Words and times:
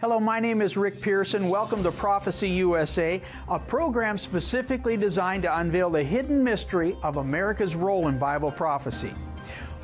Hello, 0.00 0.18
my 0.18 0.40
name 0.40 0.60
is 0.60 0.76
Rick 0.76 1.00
Pearson. 1.00 1.48
Welcome 1.48 1.84
to 1.84 1.92
Prophecy 1.92 2.48
USA, 2.48 3.22
a 3.48 3.60
program 3.60 4.18
specifically 4.18 4.96
designed 4.96 5.44
to 5.44 5.58
unveil 5.60 5.88
the 5.88 6.02
hidden 6.02 6.42
mystery 6.42 6.96
of 7.04 7.18
America's 7.18 7.76
role 7.76 8.08
in 8.08 8.18
Bible 8.18 8.50
prophecy. 8.50 9.12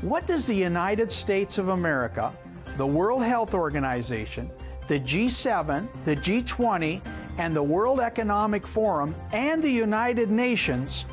What 0.00 0.26
does 0.26 0.48
the 0.48 0.54
United 0.54 1.12
States 1.12 1.58
of 1.58 1.68
America, 1.68 2.32
the 2.76 2.86
World 2.86 3.22
Health 3.22 3.54
Organization, 3.54 4.50
the 4.88 4.98
G7, 4.98 5.86
the 6.04 6.16
G20, 6.16 7.00
and 7.38 7.54
the 7.54 7.62
World 7.62 8.00
Economic 8.00 8.66
Forum 8.66 9.14
and 9.32 9.62
the 9.62 9.70
United 9.70 10.28
Nations 10.28 11.06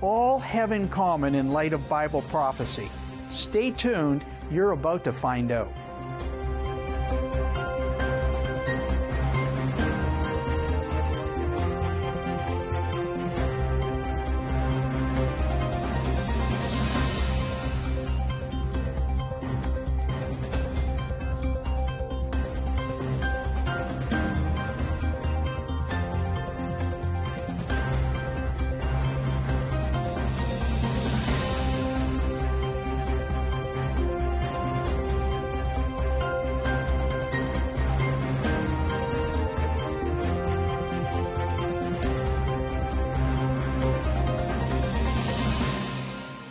all 0.00 0.40
have 0.40 0.72
in 0.72 0.88
common 0.88 1.36
in 1.36 1.52
light 1.52 1.72
of 1.72 1.88
Bible 1.88 2.22
prophecy? 2.22 2.90
Stay 3.28 3.70
tuned, 3.70 4.24
you're 4.50 4.72
about 4.72 5.04
to 5.04 5.12
find 5.12 5.52
out. 5.52 5.72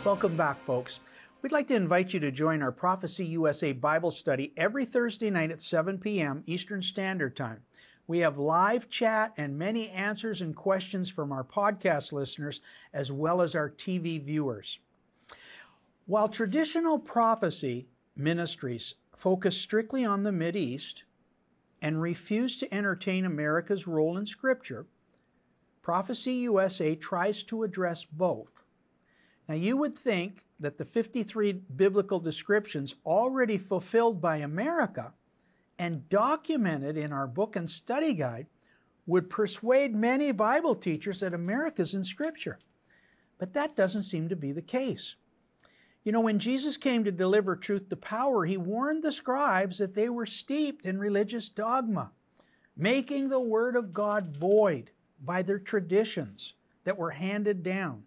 Welcome 0.09 0.37
back, 0.37 0.63
folks. 0.63 1.01
We'd 1.43 1.51
like 1.51 1.67
to 1.67 1.75
invite 1.75 2.15
you 2.15 2.19
to 2.21 2.31
join 2.31 2.63
our 2.63 2.71
Prophecy 2.71 3.27
USA 3.27 3.73
Bible 3.73 4.09
study 4.09 4.53
every 4.57 4.83
Thursday 4.83 5.29
night 5.29 5.51
at 5.51 5.61
7 5.61 5.99
p.m. 5.99 6.41
Eastern 6.47 6.81
Standard 6.81 7.35
Time. 7.35 7.59
We 8.07 8.17
have 8.21 8.39
live 8.39 8.89
chat 8.89 9.33
and 9.37 9.55
many 9.55 9.87
answers 9.91 10.41
and 10.41 10.55
questions 10.55 11.11
from 11.11 11.31
our 11.31 11.43
podcast 11.43 12.11
listeners 12.11 12.59
as 12.91 13.11
well 13.11 13.39
as 13.39 13.53
our 13.53 13.69
TV 13.69 14.19
viewers. 14.19 14.79
While 16.07 16.27
traditional 16.27 16.97
prophecy 16.97 17.87
ministries 18.15 18.95
focus 19.15 19.61
strictly 19.61 20.03
on 20.03 20.23
the 20.23 20.57
East 20.57 21.03
and 21.83 22.01
refuse 22.01 22.57
to 22.57 22.73
entertain 22.73 23.25
America's 23.25 23.85
role 23.85 24.17
in 24.17 24.25
Scripture, 24.25 24.87
Prophecy 25.83 26.33
USA 26.33 26.95
tries 26.95 27.43
to 27.43 27.61
address 27.61 28.05
both. 28.05 28.58
Now, 29.49 29.55
you 29.55 29.77
would 29.77 29.97
think 29.97 30.43
that 30.59 30.77
the 30.77 30.85
53 30.85 31.53
biblical 31.75 32.19
descriptions 32.19 32.93
already 33.03 33.57
fulfilled 33.57 34.21
by 34.21 34.37
America 34.37 35.13
and 35.79 36.07
documented 36.07 36.95
in 36.95 37.11
our 37.11 37.25
book 37.25 37.55
and 37.55 37.67
study 37.67 38.13
guide 38.13 38.45
would 39.07 39.27
persuade 39.27 39.95
many 39.95 40.31
Bible 40.31 40.75
teachers 40.75 41.21
that 41.21 41.33
America's 41.33 41.95
in 41.95 42.03
Scripture. 42.03 42.59
But 43.39 43.53
that 43.53 43.75
doesn't 43.75 44.03
seem 44.03 44.29
to 44.29 44.35
be 44.35 44.51
the 44.51 44.61
case. 44.61 45.15
You 46.03 46.11
know, 46.11 46.21
when 46.21 46.37
Jesus 46.37 46.77
came 46.77 47.03
to 47.03 47.11
deliver 47.11 47.55
truth 47.55 47.89
to 47.89 47.95
power, 47.95 48.45
he 48.45 48.55
warned 48.55 49.01
the 49.01 49.11
scribes 49.11 49.79
that 49.79 49.95
they 49.95 50.09
were 50.09 50.27
steeped 50.27 50.85
in 50.85 50.99
religious 50.99 51.49
dogma, 51.49 52.11
making 52.77 53.29
the 53.29 53.39
Word 53.39 53.75
of 53.75 53.93
God 53.93 54.29
void 54.29 54.91
by 55.19 55.41
their 55.41 55.59
traditions 55.59 56.53
that 56.83 56.99
were 56.99 57.11
handed 57.11 57.63
down. 57.63 58.03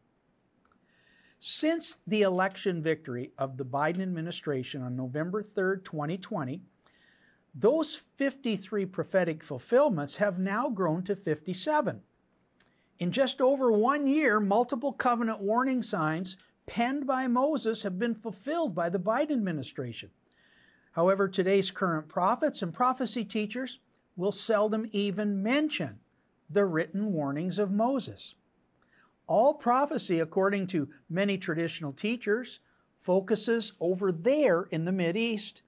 Since 1.44 1.98
the 2.06 2.22
election 2.22 2.84
victory 2.84 3.32
of 3.36 3.56
the 3.56 3.64
Biden 3.64 4.00
administration 4.00 4.80
on 4.80 4.94
November 4.94 5.42
3rd, 5.42 5.84
2020, 5.84 6.62
those 7.53 7.97
53 7.97 8.86
prophetic 8.86 9.42
fulfillments 9.42 10.19
have 10.19 10.38
now 10.38 10.70
grown 10.70 11.03
to 11.03 11.16
57. 11.16 12.03
In 13.00 13.10
just 13.10 13.41
over 13.41 13.72
one 13.72 14.06
year, 14.06 14.38
multiple 14.38 14.92
covenant 14.92 15.41
warning 15.41 15.82
signs 15.82 16.36
penned 16.66 17.08
by 17.08 17.26
Moses 17.26 17.82
have 17.82 17.98
been 17.98 18.14
fulfilled 18.14 18.72
by 18.72 18.88
the 18.88 19.00
Biden 19.00 19.32
administration. 19.32 20.10
However, 20.92 21.26
today's 21.26 21.72
current 21.72 22.09
prophets 22.09 22.62
and 22.62 22.72
prophecy 22.72 23.24
teachers 23.24 23.80
will 24.14 24.30
seldom 24.30 24.86
even 24.92 25.42
mention 25.42 25.98
the 26.48 26.64
written 26.64 27.12
warnings 27.12 27.59
of 27.59 27.72
Moses. 27.72 28.36
All 29.27 29.55
prophecy, 29.55 30.21
according 30.21 30.66
to 30.69 30.88
many 31.09 31.38
traditional 31.38 31.93
teachers, 31.93 32.60
focuses 32.99 33.72
over 33.81 34.12
there 34.12 34.62
in 34.71 34.84
the 34.84 35.16
East, 35.16 35.62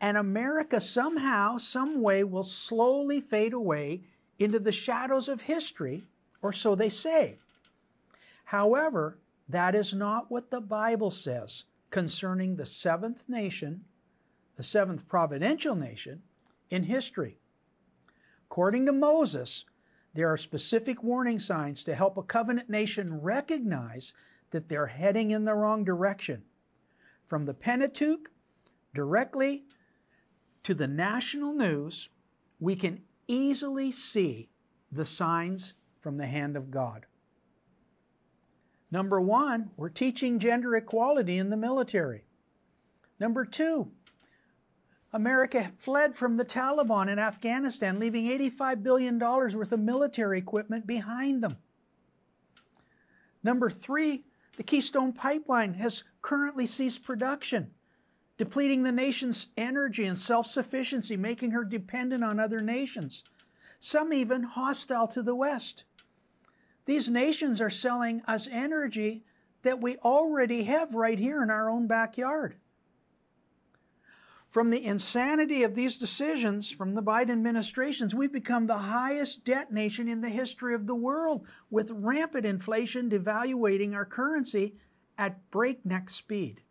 And 0.00 0.16
America 0.16 0.80
somehow, 0.80 1.58
some 1.58 2.00
way, 2.00 2.24
will 2.24 2.42
slowly 2.42 3.20
fade 3.20 3.52
away 3.52 4.02
into 4.38 4.58
the 4.58 4.72
shadows 4.72 5.28
of 5.28 5.42
history, 5.42 6.04
or 6.40 6.52
so 6.52 6.74
they 6.74 6.88
say. 6.88 7.38
However, 8.44 9.18
that 9.48 9.74
is 9.74 9.92
not 9.92 10.30
what 10.30 10.50
the 10.50 10.60
Bible 10.60 11.10
says 11.10 11.64
concerning 11.90 12.56
the 12.56 12.64
seventh 12.64 13.28
nation, 13.28 13.84
the 14.56 14.62
seventh 14.62 15.06
providential 15.06 15.74
nation 15.74 16.22
in 16.70 16.84
history. 16.84 17.36
According 18.46 18.86
to 18.86 18.92
Moses, 18.92 19.64
there 20.14 20.32
are 20.32 20.36
specific 20.36 21.02
warning 21.02 21.38
signs 21.38 21.84
to 21.84 21.94
help 21.94 22.16
a 22.16 22.22
covenant 22.22 22.68
nation 22.68 23.20
recognize 23.20 24.12
that 24.50 24.68
they're 24.68 24.86
heading 24.86 25.30
in 25.30 25.44
the 25.44 25.54
wrong 25.54 25.84
direction. 25.84 26.42
From 27.26 27.46
the 27.46 27.54
Pentateuch 27.54 28.30
directly 28.94 29.64
to 30.64 30.74
the 30.74 30.88
national 30.88 31.52
news, 31.52 32.08
we 32.58 32.74
can 32.74 33.02
easily 33.28 33.92
see 33.92 34.50
the 34.90 35.06
signs 35.06 35.74
from 36.00 36.16
the 36.16 36.26
hand 36.26 36.56
of 36.56 36.70
God. 36.70 37.06
Number 38.90 39.20
one, 39.20 39.70
we're 39.76 39.88
teaching 39.88 40.40
gender 40.40 40.74
equality 40.74 41.38
in 41.38 41.50
the 41.50 41.56
military. 41.56 42.24
Number 43.20 43.44
two, 43.44 43.92
America 45.12 45.72
fled 45.76 46.14
from 46.14 46.36
the 46.36 46.44
Taliban 46.44 47.08
in 47.08 47.18
Afghanistan, 47.18 47.98
leaving 47.98 48.26
$85 48.26 48.82
billion 48.82 49.18
worth 49.18 49.72
of 49.72 49.80
military 49.80 50.38
equipment 50.38 50.86
behind 50.86 51.42
them. 51.42 51.56
Number 53.42 53.70
three, 53.70 54.24
the 54.56 54.62
Keystone 54.62 55.12
Pipeline 55.12 55.74
has 55.74 56.04
currently 56.22 56.66
ceased 56.66 57.02
production, 57.02 57.70
depleting 58.36 58.82
the 58.82 58.92
nation's 58.92 59.48
energy 59.56 60.04
and 60.04 60.18
self 60.18 60.46
sufficiency, 60.46 61.16
making 61.16 61.52
her 61.52 61.64
dependent 61.64 62.22
on 62.22 62.38
other 62.38 62.60
nations, 62.60 63.24
some 63.80 64.12
even 64.12 64.42
hostile 64.42 65.08
to 65.08 65.22
the 65.22 65.34
West. 65.34 65.84
These 66.84 67.08
nations 67.08 67.60
are 67.60 67.70
selling 67.70 68.22
us 68.26 68.48
energy 68.50 69.24
that 69.62 69.80
we 69.80 69.96
already 69.98 70.64
have 70.64 70.94
right 70.94 71.18
here 71.18 71.42
in 71.42 71.50
our 71.50 71.70
own 71.70 71.86
backyard. 71.86 72.56
From 74.50 74.70
the 74.70 74.84
insanity 74.84 75.62
of 75.62 75.76
these 75.76 75.96
decisions 75.96 76.72
from 76.72 76.96
the 76.96 77.02
Biden 77.02 77.30
administrations, 77.30 78.16
we've 78.16 78.32
become 78.32 78.66
the 78.66 78.78
highest 78.78 79.44
debt 79.44 79.72
nation 79.72 80.08
in 80.08 80.22
the 80.22 80.28
history 80.28 80.74
of 80.74 80.88
the 80.88 80.94
world, 80.94 81.46
with 81.70 81.92
rampant 81.92 82.44
inflation 82.44 83.08
devaluating 83.08 83.94
our 83.94 84.04
currency 84.04 84.74
at 85.16 85.48
breakneck 85.52 86.10
speed. 86.10 86.62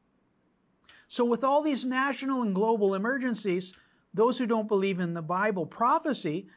So, 1.07 1.23
with 1.23 1.41
all 1.41 1.62
these 1.62 1.85
national 1.85 2.41
and 2.41 2.53
global 2.53 2.94
emergencies, 2.94 3.73
those 4.13 4.38
who 4.38 4.45
don't 4.45 4.68
believe 4.68 5.00
in 5.00 5.13
the 5.13 5.22
Bible 5.22 5.66
prophecy 5.66 6.48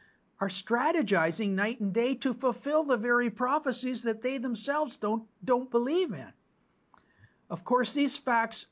are 0.41 0.49
strategizing 0.49 1.51
night 1.51 1.79
and 1.79 1.93
day 1.93 2.15
to 2.15 2.33
fulfill 2.33 2.83
the 2.83 2.97
very 2.97 3.29
prophecies 3.29 4.03
that 4.03 4.23
they 4.23 4.37
themselves 4.37 4.97
don't, 4.97 5.23
don't 5.43 5.71
believe 5.71 6.11
in. 6.11 6.33
Of 7.49 7.63
course, 7.63 7.93
these 7.93 8.17
facts 8.17 8.65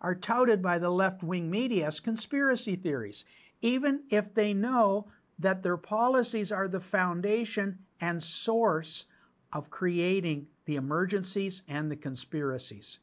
are 0.00 0.14
touted 0.14 0.62
by 0.62 0.78
the 0.78 0.90
left 0.90 1.22
wing 1.22 1.50
media 1.50 1.86
as 1.86 2.00
conspiracy 2.00 2.76
theories, 2.76 3.24
even 3.60 4.02
if 4.10 4.32
they 4.32 4.54
know 4.54 5.06
that 5.38 5.62
their 5.62 5.76
policies 5.76 6.50
are 6.52 6.68
the 6.68 6.80
foundation 6.80 7.78
and 8.00 8.22
source 8.22 9.06
of 9.52 9.70
creating 9.70 10.46
the 10.66 10.76
emergencies 10.76 11.62
and 11.68 11.90
the 11.90 11.96
conspiracies. 11.96 12.98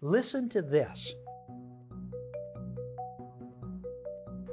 Listen 0.00 0.48
to 0.48 0.62
this. 0.62 1.14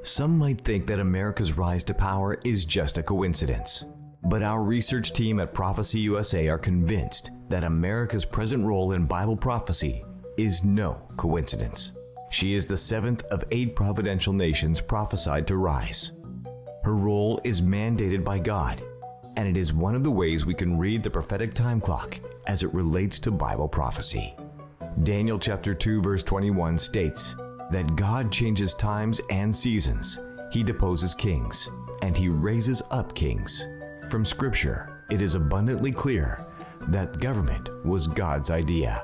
Some 0.01 0.37
might 0.37 0.61
think 0.61 0.85
that 0.87 0.99
America's 0.99 1.57
rise 1.57 1.83
to 1.85 1.93
power 1.93 2.39
is 2.45 2.63
just 2.63 2.97
a 2.97 3.03
coincidence. 3.03 3.83
But 4.23 4.43
our 4.43 4.63
research 4.63 5.13
team 5.13 5.39
at 5.39 5.53
Prophecy 5.53 5.99
USA 6.01 6.47
are 6.47 6.57
convinced 6.57 7.31
that 7.49 7.63
America's 7.63 8.25
present 8.25 8.63
role 8.63 8.91
in 8.91 9.05
Bible 9.05 9.35
prophecy 9.35 10.03
is 10.37 10.63
no 10.63 11.01
coincidence. 11.17 11.91
She 12.29 12.53
is 12.53 12.67
the 12.67 12.77
seventh 12.77 13.23
of 13.25 13.43
eight 13.51 13.75
providential 13.75 14.33
nations 14.33 14.81
prophesied 14.81 15.47
to 15.47 15.57
rise. 15.57 16.11
Her 16.83 16.95
role 16.95 17.39
is 17.43 17.61
mandated 17.61 18.23
by 18.23 18.39
God, 18.39 18.81
and 19.37 19.47
it 19.47 19.57
is 19.57 19.73
one 19.73 19.95
of 19.95 20.03
the 20.03 20.11
ways 20.11 20.45
we 20.45 20.53
can 20.53 20.77
read 20.77 21.03
the 21.03 21.09
prophetic 21.09 21.53
time 21.53 21.79
clock 21.81 22.19
as 22.47 22.63
it 22.63 22.73
relates 22.73 23.19
to 23.21 23.31
Bible 23.31 23.67
prophecy. 23.67 24.35
Daniel 25.03 25.39
chapter 25.39 25.73
2 25.73 26.01
verse 26.01 26.23
21 26.23 26.77
states 26.77 27.35
that 27.71 27.95
God 27.95 28.31
changes 28.31 28.73
times 28.73 29.19
and 29.29 29.55
seasons. 29.55 30.19
He 30.51 30.63
deposes 30.63 31.13
kings 31.13 31.69
and 32.01 32.15
he 32.15 32.29
raises 32.29 32.81
up 32.91 33.15
kings. 33.15 33.67
From 34.09 34.23
scripture, 34.23 35.03
it 35.09 35.21
is 35.21 35.35
abundantly 35.35 35.91
clear 35.91 36.45
that 36.87 37.19
government 37.19 37.69
was 37.85 38.07
God's 38.07 38.51
idea. 38.51 39.03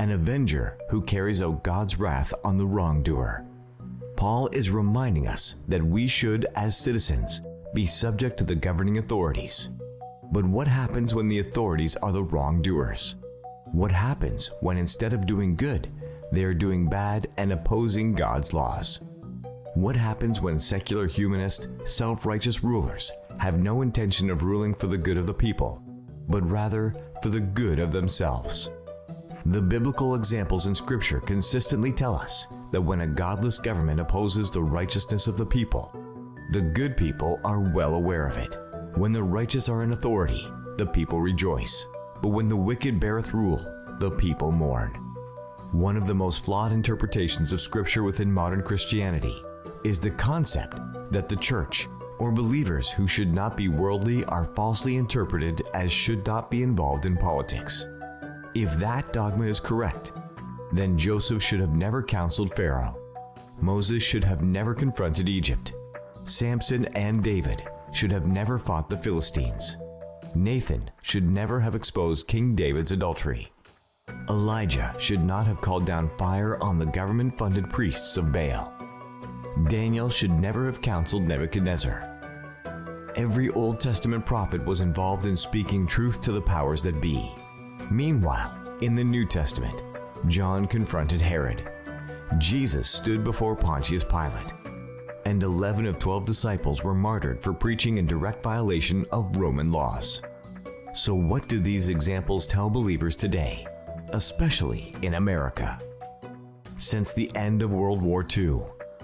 an 0.00 0.12
avenger 0.12 0.78
who 0.88 1.02
carries 1.02 1.42
out 1.42 1.62
God's 1.62 1.98
wrath 1.98 2.32
on 2.42 2.56
the 2.56 2.64
wrongdoer. 2.64 3.44
Paul 4.16 4.48
is 4.48 4.70
reminding 4.70 5.28
us 5.28 5.56
that 5.68 5.84
we 5.84 6.06
should, 6.06 6.46
as 6.56 6.74
citizens, 6.74 7.42
be 7.74 7.84
subject 7.84 8.38
to 8.38 8.44
the 8.44 8.54
governing 8.54 8.96
authorities. 8.96 9.68
But 10.32 10.46
what 10.46 10.66
happens 10.66 11.14
when 11.14 11.28
the 11.28 11.40
authorities 11.40 11.96
are 11.96 12.12
the 12.12 12.22
wrongdoers? 12.22 13.16
What 13.72 13.92
happens 13.92 14.50
when 14.60 14.78
instead 14.78 15.12
of 15.12 15.26
doing 15.26 15.54
good, 15.54 15.90
they 16.32 16.44
are 16.44 16.54
doing 16.54 16.88
bad 16.88 17.28
and 17.36 17.52
opposing 17.52 18.14
God's 18.14 18.54
laws? 18.54 19.02
What 19.74 19.96
happens 19.96 20.40
when 20.40 20.58
secular 20.58 21.08
humanist, 21.08 21.68
self 21.84 22.24
righteous 22.24 22.64
rulers 22.64 23.12
have 23.38 23.58
no 23.58 23.82
intention 23.82 24.30
of 24.30 24.44
ruling 24.44 24.72
for 24.72 24.86
the 24.86 24.96
good 24.96 25.18
of 25.18 25.26
the 25.26 25.34
people, 25.34 25.82
but 26.26 26.50
rather 26.50 26.94
for 27.22 27.28
the 27.28 27.40
good 27.40 27.78
of 27.78 27.92
themselves? 27.92 28.70
The 29.46 29.62
biblical 29.62 30.16
examples 30.16 30.66
in 30.66 30.74
Scripture 30.74 31.20
consistently 31.20 31.92
tell 31.92 32.14
us 32.14 32.46
that 32.72 32.82
when 32.82 33.00
a 33.00 33.06
godless 33.06 33.58
government 33.58 33.98
opposes 33.98 34.50
the 34.50 34.62
righteousness 34.62 35.26
of 35.26 35.38
the 35.38 35.46
people, 35.46 35.94
the 36.52 36.60
good 36.60 36.96
people 36.96 37.40
are 37.42 37.60
well 37.60 37.94
aware 37.94 38.26
of 38.26 38.36
it. 38.36 38.58
When 38.96 39.12
the 39.12 39.22
righteous 39.22 39.68
are 39.68 39.82
in 39.82 39.92
authority, 39.92 40.46
the 40.76 40.86
people 40.86 41.20
rejoice. 41.20 41.86
But 42.20 42.28
when 42.28 42.48
the 42.48 42.56
wicked 42.56 43.00
beareth 43.00 43.32
rule, 43.32 43.64
the 43.98 44.10
people 44.10 44.52
mourn. 44.52 44.92
One 45.72 45.96
of 45.96 46.06
the 46.06 46.14
most 46.14 46.44
flawed 46.44 46.72
interpretations 46.72 47.52
of 47.52 47.60
Scripture 47.60 48.02
within 48.02 48.30
modern 48.30 48.62
Christianity 48.62 49.42
is 49.84 50.00
the 50.00 50.10
concept 50.10 50.78
that 51.12 51.28
the 51.28 51.36
church, 51.36 51.88
or 52.18 52.30
believers 52.30 52.90
who 52.90 53.06
should 53.06 53.32
not 53.32 53.56
be 53.56 53.68
worldly, 53.68 54.24
are 54.26 54.44
falsely 54.44 54.96
interpreted 54.96 55.62
as 55.72 55.90
should 55.90 56.26
not 56.26 56.50
be 56.50 56.62
involved 56.62 57.06
in 57.06 57.16
politics. 57.16 57.86
If 58.54 58.74
that 58.78 59.12
dogma 59.12 59.46
is 59.46 59.60
correct, 59.60 60.12
then 60.72 60.98
Joseph 60.98 61.42
should 61.42 61.60
have 61.60 61.74
never 61.74 62.02
counseled 62.02 62.54
Pharaoh. 62.54 62.96
Moses 63.60 64.02
should 64.02 64.24
have 64.24 64.42
never 64.42 64.74
confronted 64.74 65.28
Egypt. 65.28 65.72
Samson 66.24 66.86
and 66.96 67.22
David 67.22 67.62
should 67.92 68.10
have 68.10 68.26
never 68.26 68.58
fought 68.58 68.88
the 68.88 68.98
Philistines. 68.98 69.76
Nathan 70.34 70.90
should 71.02 71.28
never 71.28 71.60
have 71.60 71.74
exposed 71.74 72.28
King 72.28 72.54
David's 72.54 72.92
adultery. 72.92 73.52
Elijah 74.28 74.94
should 74.98 75.24
not 75.24 75.46
have 75.46 75.60
called 75.60 75.84
down 75.86 76.08
fire 76.18 76.60
on 76.62 76.78
the 76.78 76.86
government 76.86 77.36
funded 77.36 77.68
priests 77.70 78.16
of 78.16 78.32
Baal. 78.32 78.72
Daniel 79.68 80.08
should 80.08 80.30
never 80.30 80.66
have 80.66 80.80
counseled 80.80 81.22
Nebuchadnezzar. 81.22 82.06
Every 83.16 83.50
Old 83.50 83.80
Testament 83.80 84.24
prophet 84.24 84.64
was 84.64 84.80
involved 84.80 85.26
in 85.26 85.36
speaking 85.36 85.86
truth 85.86 86.20
to 86.22 86.32
the 86.32 86.40
powers 86.40 86.82
that 86.82 87.00
be. 87.02 87.34
Meanwhile, 87.90 88.78
in 88.82 88.94
the 88.94 89.02
New 89.02 89.26
Testament, 89.26 89.82
John 90.28 90.66
confronted 90.66 91.20
Herod. 91.20 91.68
Jesus 92.38 92.88
stood 92.88 93.24
before 93.24 93.56
Pontius 93.56 94.04
Pilate. 94.04 94.52
And 95.24 95.42
11 95.42 95.86
of 95.86 95.98
12 95.98 96.24
disciples 96.24 96.84
were 96.84 96.94
martyred 96.94 97.42
for 97.42 97.52
preaching 97.52 97.98
in 97.98 98.06
direct 98.06 98.44
violation 98.44 99.04
of 99.10 99.36
Roman 99.36 99.72
laws. 99.72 100.22
So, 100.94 101.14
what 101.14 101.48
do 101.48 101.58
these 101.58 101.88
examples 101.88 102.46
tell 102.46 102.70
believers 102.70 103.16
today, 103.16 103.66
especially 104.10 104.94
in 105.02 105.14
America? 105.14 105.76
Since 106.78 107.12
the 107.12 107.34
end 107.34 107.60
of 107.60 107.72
World 107.72 108.00
War 108.00 108.24
II, 108.24 108.60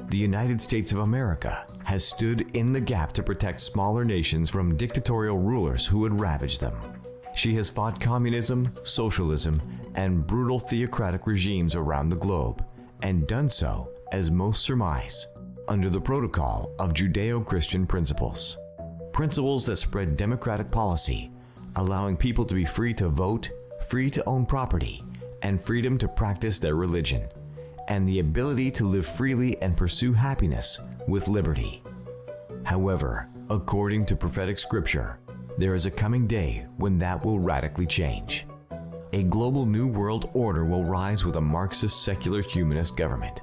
the 0.09 0.17
United 0.17 0.63
States 0.63 0.93
of 0.93 0.99
America 0.99 1.67
has 1.85 2.07
stood 2.07 2.57
in 2.57 2.73
the 2.73 2.81
gap 2.81 3.13
to 3.15 3.23
protect 3.23 3.61
smaller 3.61 4.05
nations 4.05 4.49
from 4.49 4.77
dictatorial 4.77 5.39
rulers 5.39 5.87
who 5.87 5.99
would 5.99 6.21
ravage 6.21 6.61
them. 6.61 6.96
She 7.37 7.55
has 7.57 7.69
fought 7.69 8.01
communism, 8.01 8.73
socialism, 8.83 9.61
and 9.95 10.27
brutal 10.27 10.59
theocratic 10.59 11.27
regimes 11.27 11.77
around 11.77 12.09
the 12.09 12.17
globe, 12.17 12.65
and 13.03 13.27
done 13.27 13.51
so, 13.51 13.91
as 14.11 14.31
most 14.31 14.65
surmise, 14.65 15.27
under 15.69 15.91
the 15.91 16.01
protocol 16.01 16.73
of 16.79 16.95
Judeo 16.95 17.45
Christian 17.45 17.87
principles. 17.87 18.57
Principles 19.13 19.67
that 19.67 19.77
spread 19.77 20.17
democratic 20.17 20.71
policy, 20.71 21.31
allowing 21.77 22.17
people 22.17 22.47
to 22.47 22.55
be 22.55 22.65
free 22.65 22.95
to 22.95 23.11
vote, 23.11 23.51
free 23.91 24.09
to 24.11 24.25
own 24.25 24.47
property, 24.47 25.05
and 25.43 25.61
freedom 25.61 25.99
to 25.99 26.09
practice 26.09 26.59
their 26.59 26.75
religion, 26.75 27.29
and 27.89 28.09
the 28.09 28.21
ability 28.21 28.71
to 28.71 28.89
live 28.89 29.07
freely 29.07 29.61
and 29.61 29.77
pursue 29.77 30.15
happiness 30.15 30.81
with 31.07 31.29
liberty. 31.29 31.83
However, 32.65 33.29
according 33.51 34.07
to 34.07 34.17
prophetic 34.17 34.59
scripture, 34.59 35.19
there 35.59 35.75
is 35.75 35.87
a 35.87 35.91
coming 35.91 36.27
day 36.27 36.67
when 36.77 36.99
that 36.99 37.25
will 37.25 37.39
radically 37.39 37.87
change. 37.87 38.47
A 39.13 39.23
global 39.23 39.65
new 39.65 39.87
world 39.87 40.31
order 40.35 40.65
will 40.65 40.85
rise 40.85 41.25
with 41.25 41.37
a 41.37 41.41
Marxist 41.41 42.03
secular 42.03 42.43
humanist 42.43 42.97
government. 42.97 43.41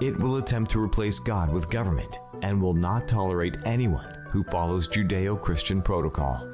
It 0.00 0.18
will 0.18 0.36
attempt 0.36 0.70
to 0.72 0.82
replace 0.82 1.18
God 1.18 1.52
with 1.52 1.70
government 1.70 2.18
and 2.42 2.60
will 2.60 2.74
not 2.74 3.06
tolerate 3.06 3.56
anyone 3.66 4.26
who 4.28 4.42
follows 4.44 4.88
Judeo 4.88 5.40
Christian 5.40 5.82
protocol. 5.82 6.48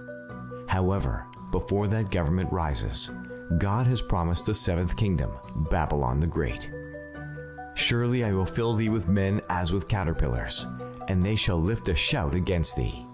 However, 0.66 1.26
before 1.50 1.86
that 1.88 2.10
government 2.10 2.52
rises, 2.52 3.10
God 3.58 3.86
has 3.86 4.02
promised 4.02 4.46
the 4.46 4.54
seventh 4.54 4.96
kingdom, 4.96 5.32
Babylon 5.70 6.20
the 6.20 6.26
Great. 6.26 6.70
Surely 7.74 8.24
I 8.24 8.32
will 8.32 8.44
fill 8.44 8.74
thee 8.74 8.88
with 8.88 9.08
men 9.08 9.40
as 9.48 9.72
with 9.72 9.88
caterpillars, 9.88 10.66
and 11.08 11.24
they 11.24 11.36
shall 11.36 11.60
lift 11.60 11.88
a 11.88 11.94
shout 11.94 12.34
against 12.34 12.76
thee. 12.76 13.06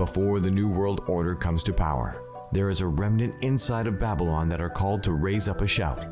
Before 0.00 0.40
the 0.40 0.50
New 0.50 0.66
World 0.66 1.02
Order 1.08 1.34
comes 1.34 1.62
to 1.64 1.74
power, 1.74 2.22
there 2.52 2.70
is 2.70 2.80
a 2.80 2.86
remnant 2.86 3.34
inside 3.44 3.86
of 3.86 3.98
Babylon 3.98 4.48
that 4.48 4.58
are 4.58 4.70
called 4.70 5.02
to 5.02 5.12
raise 5.12 5.46
up 5.46 5.60
a 5.60 5.66
shout. 5.66 6.06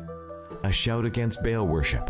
A 0.63 0.71
shout 0.71 1.05
against 1.05 1.41
Baal 1.41 1.65
worship, 1.65 2.07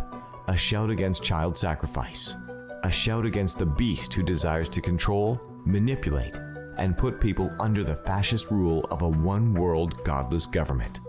a 0.49 0.57
shout 0.57 0.89
against 0.89 1.23
child 1.23 1.57
sacrifice, 1.57 2.35
a 2.83 2.91
shout 2.91 3.25
against 3.25 3.59
the 3.59 3.65
beast 3.65 4.13
who 4.13 4.23
desires 4.23 4.67
to 4.67 4.81
control, 4.81 5.39
manipulate, 5.63 6.37
and 6.77 6.97
put 6.97 7.21
people 7.21 7.49
under 7.61 7.85
the 7.85 7.95
fascist 7.95 8.51
rule 8.51 8.85
of 8.91 9.01
a 9.01 9.07
one 9.07 9.53
world 9.53 10.03
godless 10.03 10.45
government. 10.45 10.99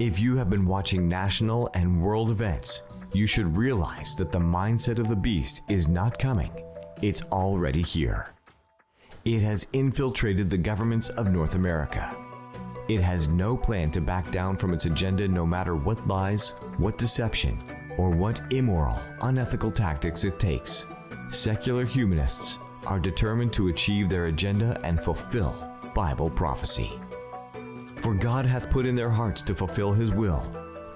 If 0.00 0.18
you 0.18 0.34
have 0.38 0.50
been 0.50 0.66
watching 0.66 1.06
national 1.06 1.70
and 1.74 2.02
world 2.02 2.32
events, 2.32 2.82
you 3.12 3.28
should 3.28 3.56
realize 3.56 4.16
that 4.16 4.32
the 4.32 4.40
mindset 4.40 4.98
of 4.98 5.08
the 5.08 5.14
beast 5.14 5.62
is 5.68 5.86
not 5.86 6.18
coming, 6.18 6.50
it's 7.00 7.22
already 7.30 7.82
here. 7.82 8.34
It 9.28 9.42
has 9.42 9.66
infiltrated 9.74 10.48
the 10.48 10.56
governments 10.56 11.10
of 11.10 11.30
North 11.30 11.54
America. 11.54 12.16
It 12.88 13.02
has 13.02 13.28
no 13.28 13.58
plan 13.58 13.90
to 13.90 14.00
back 14.00 14.30
down 14.30 14.56
from 14.56 14.72
its 14.72 14.86
agenda 14.86 15.28
no 15.28 15.44
matter 15.44 15.76
what 15.76 16.08
lies, 16.08 16.54
what 16.78 16.96
deception, 16.96 17.62
or 17.98 18.08
what 18.08 18.40
immoral, 18.50 18.98
unethical 19.20 19.70
tactics 19.70 20.24
it 20.24 20.38
takes. 20.38 20.86
Secular 21.30 21.84
humanists 21.84 22.58
are 22.86 22.98
determined 22.98 23.52
to 23.52 23.68
achieve 23.68 24.08
their 24.08 24.28
agenda 24.28 24.80
and 24.82 24.98
fulfill 24.98 25.54
Bible 25.94 26.30
prophecy. 26.30 26.98
For 27.96 28.14
God 28.14 28.46
hath 28.46 28.70
put 28.70 28.86
in 28.86 28.96
their 28.96 29.10
hearts 29.10 29.42
to 29.42 29.54
fulfill 29.54 29.92
his 29.92 30.10
will, 30.10 30.42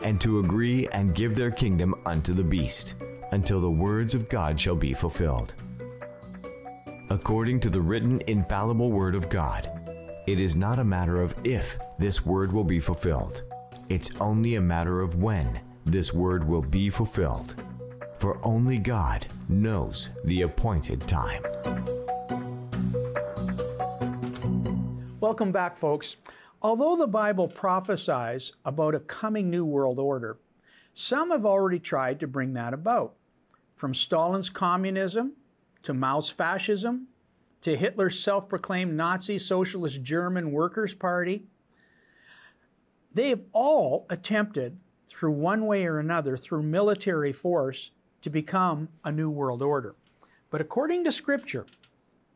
and 0.03 0.19
to 0.23 0.39
agree 0.39 0.89
and 0.89 1.15
give 1.15 1.37
their 1.37 1.51
kingdom 1.51 1.95
unto 2.07 2.33
the 2.33 2.43
beast, 2.43 2.95
until 3.33 3.61
the 3.61 3.71
words 3.71 4.15
of 4.15 4.31
God 4.31 4.59
shall 4.59 4.75
be 4.75 4.95
fulfilled. 4.95 5.53
According 7.11 7.61
to 7.61 7.71
the 7.71 7.81
written 7.81 8.23
infallible 8.27 8.91
word 8.91 9.15
of 9.15 9.29
God, 9.29 9.71
it 10.27 10.39
is 10.39 10.57
not 10.57 10.79
a 10.79 10.85
matter 10.85 11.21
of 11.21 11.35
if 11.45 11.77
this 11.99 12.25
word 12.25 12.53
will 12.53 12.65
be 12.65 12.81
fulfilled. 12.81 13.43
It's 13.89 14.11
only 14.21 14.55
a 14.55 14.61
matter 14.61 15.01
of 15.01 15.23
when 15.23 15.61
this 15.85 16.13
word 16.13 16.45
will 16.45 16.63
be 16.63 16.89
fulfilled. 16.91 17.63
For 18.19 18.39
only 18.45 18.79
God 18.79 19.27
knows 19.49 20.11
the 20.25 20.43
appointed 20.43 21.07
time. 21.07 21.43
Welcome 25.21 25.53
back, 25.53 25.77
folks. 25.77 26.17
Although 26.63 26.97
the 26.97 27.09
Bible 27.09 27.49
prophesies 27.49 28.53
about 28.65 28.95
a 28.95 29.01
coming 29.01 29.51
new 29.51 29.65
world 29.65 29.99
order, 29.99 30.39
some 30.95 31.31
have 31.31 31.45
already 31.45 31.81
tried 31.81 32.21
to 32.21 32.27
bring 32.27 32.53
that 32.53 32.73
about. 32.73 33.15
From 33.75 33.93
Stalin's 33.93 34.51
communism 34.51 35.33
to 35.83 35.95
Mao's 35.95 36.31
fascism 36.31 37.09
to 37.62 37.77
Hitler's 37.77 38.19
self 38.23 38.49
proclaimed 38.49 38.97
Nazi 38.97 39.39
Socialist 39.39 40.03
German 40.03 40.51
Workers' 40.51 40.95
Party, 40.95 41.45
they 43.15 43.31
have 43.31 43.43
all 43.53 44.07
attempted, 44.11 44.79
through 45.07 45.33
one 45.33 45.67
way 45.67 45.85
or 45.87 45.99
another, 45.99 46.37
through 46.37 46.62
military 46.62 47.33
force, 47.33 47.91
to 48.23 48.31
become 48.31 48.89
a 49.05 49.12
new 49.12 49.31
world 49.31 49.62
order. 49.62 49.95
But 50.51 50.61
according 50.61 51.05
to 51.05 51.12
Scripture, 51.12 51.67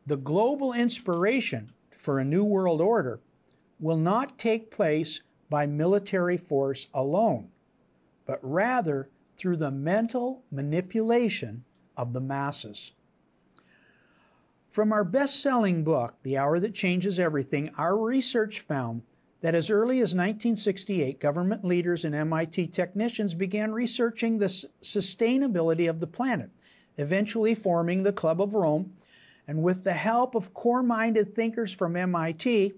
the 0.05 0.17
global 0.17 0.73
inspiration 0.73 1.71
for 1.97 2.19
a 2.19 2.25
new 2.25 2.43
world 2.43 2.79
order 2.79 3.19
will 3.79 3.97
not 3.97 4.37
take 4.37 4.71
place 4.71 5.21
by 5.49 5.65
military 5.65 6.37
force 6.37 6.87
alone, 6.93 7.49
but 8.25 8.39
rather 8.41 9.09
through 9.37 9.57
the 9.57 9.71
mental 9.71 10.43
manipulation 10.51 11.63
of 11.95 12.13
the 12.13 12.21
masses. 12.21 12.91
From 14.71 14.93
our 14.93 15.03
best 15.03 15.41
selling 15.41 15.83
book, 15.83 16.15
The 16.23 16.37
Hour 16.37 16.59
That 16.59 16.73
Changes 16.73 17.19
Everything, 17.19 17.71
our 17.77 17.97
research 17.97 18.59
found 18.59 19.01
that 19.41 19.55
as 19.55 19.69
early 19.69 19.97
as 19.97 20.15
1968, 20.15 21.19
government 21.19 21.63
leaders 21.63 22.03
and 22.03 22.15
MIT 22.15 22.67
technicians 22.67 23.33
began 23.33 23.71
researching 23.71 24.37
the 24.37 24.47
sustainability 24.47 25.89
of 25.89 25.99
the 25.99 26.07
planet, 26.07 26.49
eventually 26.97 27.53
forming 27.53 28.03
the 28.03 28.13
Club 28.13 28.41
of 28.41 28.53
Rome. 28.53 28.93
And 29.47 29.63
with 29.63 29.83
the 29.83 29.93
help 29.93 30.35
of 30.35 30.53
core 30.53 30.83
minded 30.83 31.33
thinkers 31.33 31.71
from 31.71 31.95
MIT, 31.95 32.73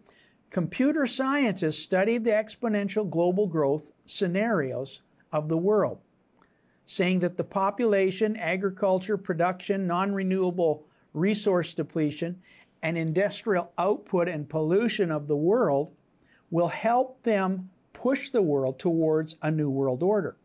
computer 0.50 1.08
scientists 1.08 1.80
studied 1.80 2.24
the 2.24 2.32
exponential 2.32 3.10
global 3.10 3.48
growth 3.48 3.92
scenarios 4.06 5.02
of 5.32 5.48
the 5.48 5.58
world, 5.58 6.00
saying 6.86 7.20
that 7.20 7.38
the 7.38 7.44
population, 7.44 8.36
agriculture, 8.36 9.18
production, 9.18 9.88
non 9.88 10.14
renewable 10.14 10.86
resource 11.14 11.74
depletion, 11.74 12.42
and 12.82 12.98
industrial 12.98 13.72
output 13.78 14.28
and 14.28 14.50
pollution 14.50 15.12
of 15.12 15.28
the 15.28 15.36
world 15.36 15.92
will 16.50 16.70
help 16.70 17.22
them 17.24 17.70
push 17.94 18.30
the 18.30 18.42
world 18.42 18.80
towards 18.80 19.36
a 19.42 19.52
new 19.52 19.70
world 19.70 20.02
order. 20.02 20.38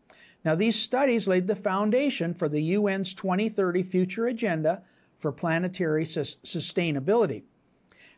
Now, 0.44 0.54
these 0.54 0.76
studies 0.76 1.26
laid 1.26 1.46
the 1.46 1.56
foundation 1.56 2.34
for 2.34 2.48
the 2.48 2.74
UN's 2.74 3.14
2030 3.14 3.82
future 3.82 4.26
agenda 4.26 4.82
for 5.16 5.32
planetary 5.32 6.04
sus- 6.04 6.36
sustainability. 6.44 7.44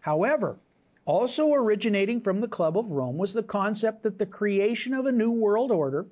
However, 0.00 0.58
also 1.04 1.52
originating 1.52 2.20
from 2.20 2.40
the 2.40 2.48
Club 2.48 2.76
of 2.76 2.90
Rome 2.90 3.16
was 3.16 3.32
the 3.32 3.42
concept 3.42 4.02
that 4.02 4.18
the 4.18 4.26
creation 4.26 4.92
of 4.92 5.06
a 5.06 5.12
new 5.12 5.30
world 5.30 5.70
order 5.70 6.06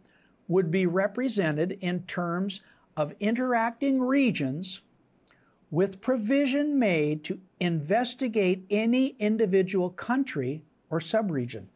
would 0.47 0.71
be 0.71 0.87
represented 0.87 1.73
in 1.81 2.05
terms 2.05 2.61
of 2.97 3.15
interacting 3.19 4.01
regions 4.01 4.83
with 5.71 6.01
provision 6.01 6.79
made 6.79 7.25
to 7.25 7.41
investigate 7.61 8.65
any 8.71 9.09
individual 9.19 9.91
country 9.91 10.63
or 10.91 11.01
subregion. 11.01 11.67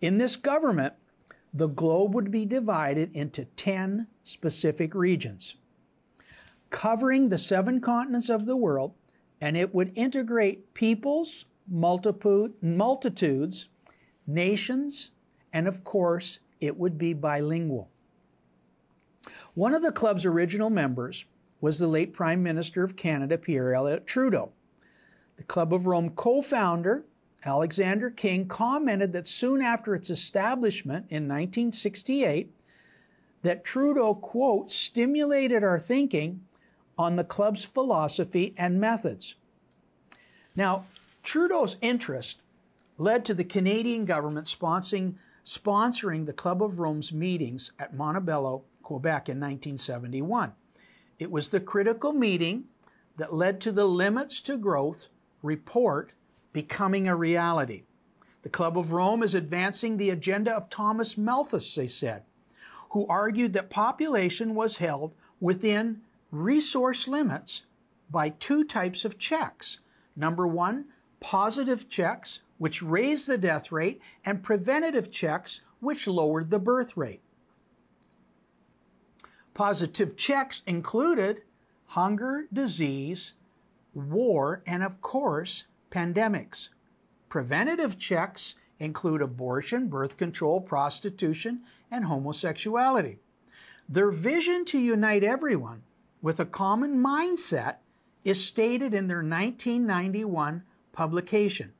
In 0.00 0.18
this 0.18 0.36
government, 0.36 0.94
the 1.52 1.68
globe 1.68 2.14
would 2.14 2.30
be 2.30 2.44
divided 2.44 3.14
into 3.14 3.44
10 3.44 4.06
specific 4.24 4.94
regions 4.94 5.56
covering 6.70 7.28
the 7.28 7.38
seven 7.38 7.80
continents 7.80 8.28
of 8.28 8.46
the 8.46 8.56
world, 8.56 8.92
and 9.40 9.56
it 9.56 9.74
would 9.74 9.92
integrate 9.96 10.72
peoples, 10.72 11.44
multitudes, 11.68 13.68
nations, 14.26 15.10
and 15.52 15.66
of 15.66 15.84
course, 15.84 16.40
it 16.60 16.78
would 16.78 16.96
be 16.96 17.12
bilingual. 17.12 17.88
One 19.54 19.74
of 19.74 19.82
the 19.82 19.92
club's 19.92 20.24
original 20.24 20.70
members 20.70 21.24
was 21.60 21.78
the 21.78 21.86
late 21.86 22.12
Prime 22.12 22.42
Minister 22.42 22.82
of 22.82 22.96
Canada, 22.96 23.36
Pierre 23.36 23.74
Elliott 23.74 24.06
Trudeau. 24.06 24.52
The 25.36 25.42
Club 25.44 25.72
of 25.72 25.86
Rome 25.86 26.10
co 26.10 26.42
founder, 26.42 27.04
Alexander 27.44 28.10
King, 28.10 28.46
commented 28.46 29.12
that 29.12 29.26
soon 29.26 29.62
after 29.62 29.94
its 29.94 30.10
establishment 30.10 31.06
in 31.08 31.24
1968, 31.24 32.52
that 33.42 33.64
Trudeau, 33.64 34.14
quote, 34.14 34.70
stimulated 34.70 35.64
our 35.64 35.78
thinking 35.78 36.42
on 36.98 37.16
the 37.16 37.24
club's 37.24 37.64
philosophy 37.64 38.54
and 38.58 38.78
methods. 38.78 39.34
Now, 40.54 40.84
Trudeau's 41.22 41.76
interest 41.80 42.42
led 42.98 43.24
to 43.24 43.34
the 43.34 43.44
Canadian 43.44 44.04
government 44.04 44.46
sponsoring, 44.46 45.14
sponsoring 45.44 46.26
the 46.26 46.34
Club 46.34 46.62
of 46.62 46.78
Rome's 46.78 47.12
meetings 47.12 47.72
at 47.78 47.94
Montebello, 47.94 48.64
Quebec 48.82 49.30
in 49.30 49.40
1971. 49.40 50.52
It 51.20 51.30
was 51.30 51.50
the 51.50 51.60
critical 51.60 52.14
meeting 52.14 52.64
that 53.18 53.34
led 53.34 53.60
to 53.60 53.72
the 53.72 53.84
Limits 53.84 54.40
to 54.40 54.56
Growth 54.56 55.08
report 55.42 56.12
becoming 56.54 57.06
a 57.06 57.14
reality. 57.14 57.82
The 58.42 58.48
Club 58.48 58.78
of 58.78 58.92
Rome 58.92 59.22
is 59.22 59.34
advancing 59.34 59.98
the 59.98 60.08
agenda 60.08 60.50
of 60.50 60.70
Thomas 60.70 61.18
Malthus, 61.18 61.74
they 61.74 61.88
said, 61.88 62.22
who 62.92 63.06
argued 63.06 63.52
that 63.52 63.68
population 63.68 64.54
was 64.54 64.78
held 64.78 65.12
within 65.40 66.00
resource 66.30 67.06
limits 67.06 67.64
by 68.10 68.30
two 68.30 68.64
types 68.64 69.04
of 69.04 69.18
checks. 69.18 69.78
Number 70.16 70.46
one, 70.46 70.86
positive 71.20 71.90
checks, 71.90 72.40
which 72.56 72.82
raised 72.82 73.28
the 73.28 73.36
death 73.36 73.70
rate, 73.70 74.00
and 74.24 74.42
preventative 74.42 75.10
checks, 75.10 75.60
which 75.80 76.06
lowered 76.06 76.48
the 76.48 76.58
birth 76.58 76.96
rate. 76.96 77.20
Positive 79.54 80.16
checks 80.16 80.62
included 80.66 81.42
hunger, 81.86 82.46
disease, 82.52 83.34
war, 83.94 84.62
and 84.66 84.82
of 84.82 85.00
course, 85.00 85.64
pandemics. 85.90 86.68
Preventative 87.28 87.98
checks 87.98 88.54
include 88.78 89.20
abortion, 89.20 89.88
birth 89.88 90.16
control, 90.16 90.60
prostitution, 90.60 91.60
and 91.90 92.04
homosexuality. 92.04 93.18
Their 93.88 94.10
vision 94.10 94.64
to 94.66 94.78
unite 94.78 95.24
everyone 95.24 95.82
with 96.22 96.38
a 96.38 96.44
common 96.44 97.02
mindset 97.02 97.76
is 98.24 98.44
stated 98.44 98.94
in 98.94 99.08
their 99.08 99.18
1991 99.18 100.62
publication. 100.92 101.72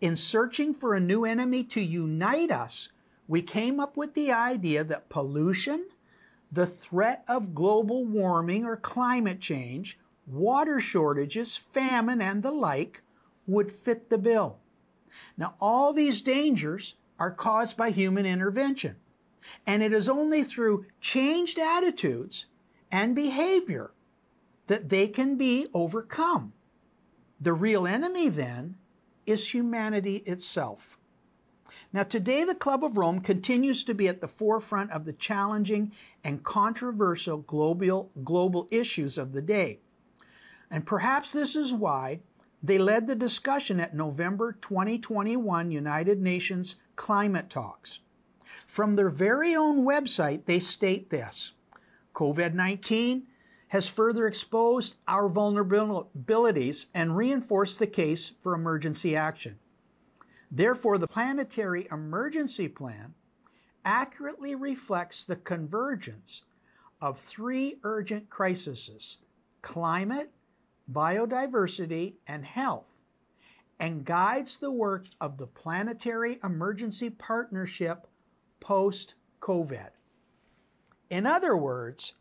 In 0.00 0.16
searching 0.16 0.74
for 0.74 0.94
a 0.94 1.00
new 1.00 1.24
enemy 1.24 1.64
to 1.64 1.80
unite 1.80 2.50
us, 2.50 2.88
we 3.28 3.42
came 3.42 3.80
up 3.80 3.96
with 3.96 4.14
the 4.14 4.30
idea 4.32 4.84
that 4.84 5.08
pollution, 5.08 5.86
the 6.56 6.66
threat 6.66 7.22
of 7.28 7.54
global 7.54 8.06
warming 8.06 8.64
or 8.64 8.78
climate 8.78 9.40
change, 9.40 9.98
water 10.26 10.80
shortages, 10.80 11.58
famine, 11.58 12.22
and 12.22 12.42
the 12.42 12.50
like 12.50 13.02
would 13.46 13.70
fit 13.70 14.08
the 14.08 14.16
bill. 14.16 14.56
Now, 15.36 15.54
all 15.60 15.92
these 15.92 16.22
dangers 16.22 16.94
are 17.18 17.30
caused 17.30 17.76
by 17.76 17.90
human 17.90 18.24
intervention. 18.24 18.96
And 19.66 19.82
it 19.82 19.92
is 19.92 20.08
only 20.08 20.42
through 20.42 20.86
changed 20.98 21.58
attitudes 21.58 22.46
and 22.90 23.14
behavior 23.14 23.92
that 24.66 24.88
they 24.88 25.08
can 25.08 25.36
be 25.36 25.66
overcome. 25.74 26.54
The 27.38 27.52
real 27.52 27.86
enemy 27.86 28.30
then 28.30 28.76
is 29.26 29.50
humanity 29.50 30.16
itself. 30.24 30.98
Now, 31.96 32.02
today, 32.02 32.44
the 32.44 32.54
Club 32.54 32.84
of 32.84 32.98
Rome 32.98 33.20
continues 33.20 33.82
to 33.84 33.94
be 33.94 34.06
at 34.06 34.20
the 34.20 34.28
forefront 34.28 34.90
of 34.90 35.06
the 35.06 35.14
challenging 35.14 35.92
and 36.22 36.44
controversial 36.44 37.38
global, 37.38 38.10
global 38.22 38.68
issues 38.70 39.16
of 39.16 39.32
the 39.32 39.40
day. 39.40 39.78
And 40.70 40.84
perhaps 40.84 41.32
this 41.32 41.56
is 41.56 41.72
why 41.72 42.20
they 42.62 42.76
led 42.76 43.06
the 43.06 43.14
discussion 43.14 43.80
at 43.80 43.96
November 43.96 44.52
2021 44.60 45.70
United 45.70 46.20
Nations 46.20 46.76
climate 46.96 47.48
talks. 47.48 48.00
From 48.66 48.96
their 48.96 49.08
very 49.08 49.56
own 49.56 49.86
website, 49.86 50.44
they 50.44 50.58
state 50.58 51.08
this 51.08 51.52
COVID 52.14 52.52
19 52.52 53.26
has 53.68 53.88
further 53.88 54.26
exposed 54.26 54.96
our 55.08 55.30
vulnerabilities 55.30 56.86
and 56.92 57.16
reinforced 57.16 57.78
the 57.78 57.86
case 57.86 58.32
for 58.42 58.52
emergency 58.52 59.16
action. 59.16 59.58
Therefore, 60.50 60.98
the 60.98 61.08
Planetary 61.08 61.88
Emergency 61.90 62.68
Plan 62.68 63.14
accurately 63.84 64.54
reflects 64.54 65.24
the 65.24 65.36
convergence 65.36 66.42
of 67.00 67.18
three 67.18 67.76
urgent 67.82 68.30
crises 68.30 69.18
climate, 69.62 70.30
biodiversity, 70.90 72.14
and 72.26 72.44
health, 72.44 72.96
and 73.80 74.04
guides 74.04 74.58
the 74.58 74.70
work 74.70 75.06
of 75.20 75.38
the 75.38 75.46
Planetary 75.46 76.38
Emergency 76.42 77.10
Partnership 77.10 78.06
post 78.60 79.14
COVID. 79.40 79.90
In 81.10 81.26
other 81.26 81.56
words, 81.56 82.14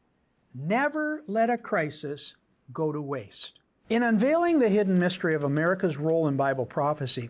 never 0.53 1.23
let 1.27 1.49
a 1.49 1.57
crisis 1.57 2.35
go 2.73 2.91
to 2.91 3.01
waste. 3.01 3.59
In 3.89 4.01
unveiling 4.01 4.59
the 4.59 4.69
hidden 4.69 4.97
mystery 4.97 5.35
of 5.35 5.43
America's 5.43 5.97
role 5.97 6.27
in 6.27 6.35
Bible 6.35 6.65
prophecy, 6.65 7.29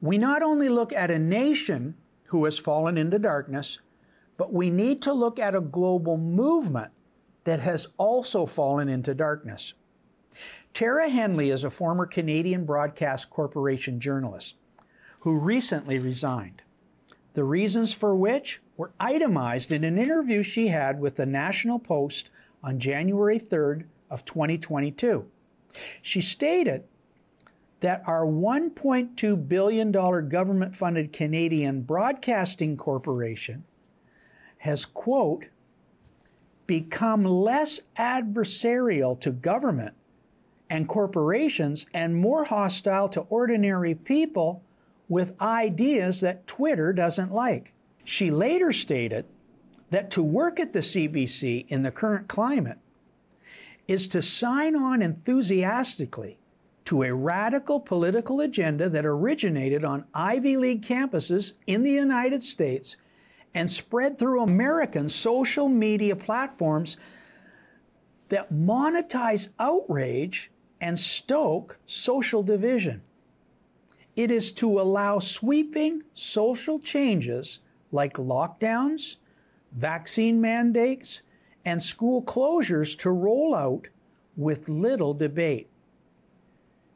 We 0.00 0.18
not 0.18 0.42
only 0.42 0.68
look 0.68 0.92
at 0.92 1.10
a 1.10 1.18
nation 1.18 1.94
who 2.26 2.44
has 2.44 2.58
fallen 2.58 2.96
into 2.96 3.18
darkness, 3.18 3.78
but 4.36 4.52
we 4.52 4.70
need 4.70 5.02
to 5.02 5.12
look 5.12 5.38
at 5.38 5.54
a 5.54 5.60
global 5.60 6.16
movement 6.16 6.92
that 7.44 7.60
has 7.60 7.88
also 7.96 8.46
fallen 8.46 8.88
into 8.88 9.14
darkness. 9.14 9.74
Tara 10.72 11.08
Henley 11.08 11.50
is 11.50 11.64
a 11.64 11.70
former 11.70 12.06
Canadian 12.06 12.64
Broadcast 12.64 13.30
Corporation 13.30 13.98
journalist 13.98 14.54
who 15.20 15.38
recently 15.38 15.98
resigned. 15.98 16.62
The 17.34 17.44
reasons 17.44 17.92
for 17.92 18.14
which 18.14 18.60
were 18.76 18.92
itemized 19.00 19.72
in 19.72 19.82
an 19.82 19.98
interview 19.98 20.42
she 20.42 20.68
had 20.68 21.00
with 21.00 21.16
the 21.16 21.26
National 21.26 21.78
Post 21.78 22.30
on 22.62 22.78
January 22.78 23.40
3rd 23.40 23.84
of 24.10 24.24
2022. 24.24 25.26
She 26.02 26.20
stated 26.20 26.84
that 27.80 28.02
our 28.06 28.24
$1.2 28.24 29.48
billion 29.48 29.92
government 29.92 30.74
funded 30.74 31.12
Canadian 31.12 31.82
Broadcasting 31.82 32.76
Corporation 32.76 33.64
has, 34.58 34.84
quote, 34.84 35.46
become 36.66 37.24
less 37.24 37.80
adversarial 37.96 39.18
to 39.20 39.30
government 39.30 39.94
and 40.68 40.88
corporations 40.88 41.86
and 41.94 42.14
more 42.16 42.44
hostile 42.44 43.08
to 43.08 43.20
ordinary 43.22 43.94
people 43.94 44.62
with 45.08 45.40
ideas 45.40 46.20
that 46.20 46.46
Twitter 46.46 46.92
doesn't 46.92 47.32
like. 47.32 47.72
She 48.04 48.30
later 48.30 48.72
stated 48.72 49.24
that 49.90 50.10
to 50.10 50.22
work 50.22 50.60
at 50.60 50.72
the 50.72 50.80
CBC 50.80 51.66
in 51.68 51.82
the 51.82 51.90
current 51.90 52.28
climate 52.28 52.78
is 53.86 54.06
to 54.08 54.20
sign 54.20 54.76
on 54.76 55.00
enthusiastically 55.00 56.38
to 56.88 57.02
a 57.02 57.12
radical 57.12 57.78
political 57.78 58.40
agenda 58.40 58.88
that 58.88 59.04
originated 59.04 59.84
on 59.84 60.06
Ivy 60.14 60.56
League 60.56 60.80
campuses 60.80 61.52
in 61.66 61.82
the 61.82 61.90
United 61.90 62.42
States 62.42 62.96
and 63.52 63.70
spread 63.70 64.16
through 64.16 64.40
American 64.40 65.10
social 65.10 65.68
media 65.68 66.16
platforms 66.16 66.96
that 68.30 68.50
monetize 68.50 69.50
outrage 69.58 70.50
and 70.80 70.98
stoke 70.98 71.78
social 71.84 72.42
division. 72.42 73.02
It 74.16 74.30
is 74.30 74.50
to 74.52 74.80
allow 74.80 75.18
sweeping 75.18 76.04
social 76.14 76.80
changes 76.80 77.58
like 77.92 78.14
lockdowns, 78.14 79.16
vaccine 79.72 80.40
mandates, 80.40 81.20
and 81.66 81.82
school 81.82 82.22
closures 82.22 82.98
to 83.00 83.10
roll 83.10 83.54
out 83.54 83.88
with 84.38 84.70
little 84.70 85.12
debate. 85.12 85.68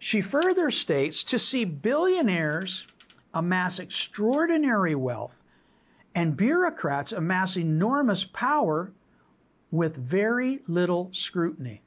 She 0.04 0.21
further 0.21 0.73
states 0.73 1.23
to 1.23 1.38
see 1.38 1.64
billionaires 1.64 2.88
amass 3.32 3.78
extraordinary 3.78 4.97
wealth 4.97 5.44
and 6.12 6.37
bureaucrats 6.37 7.12
amass 7.12 7.56
enormous 7.56 8.25
power 8.25 8.90
with 9.71 9.97
very 9.97 10.59
little 10.66 11.11
scrutiny. 11.12 11.82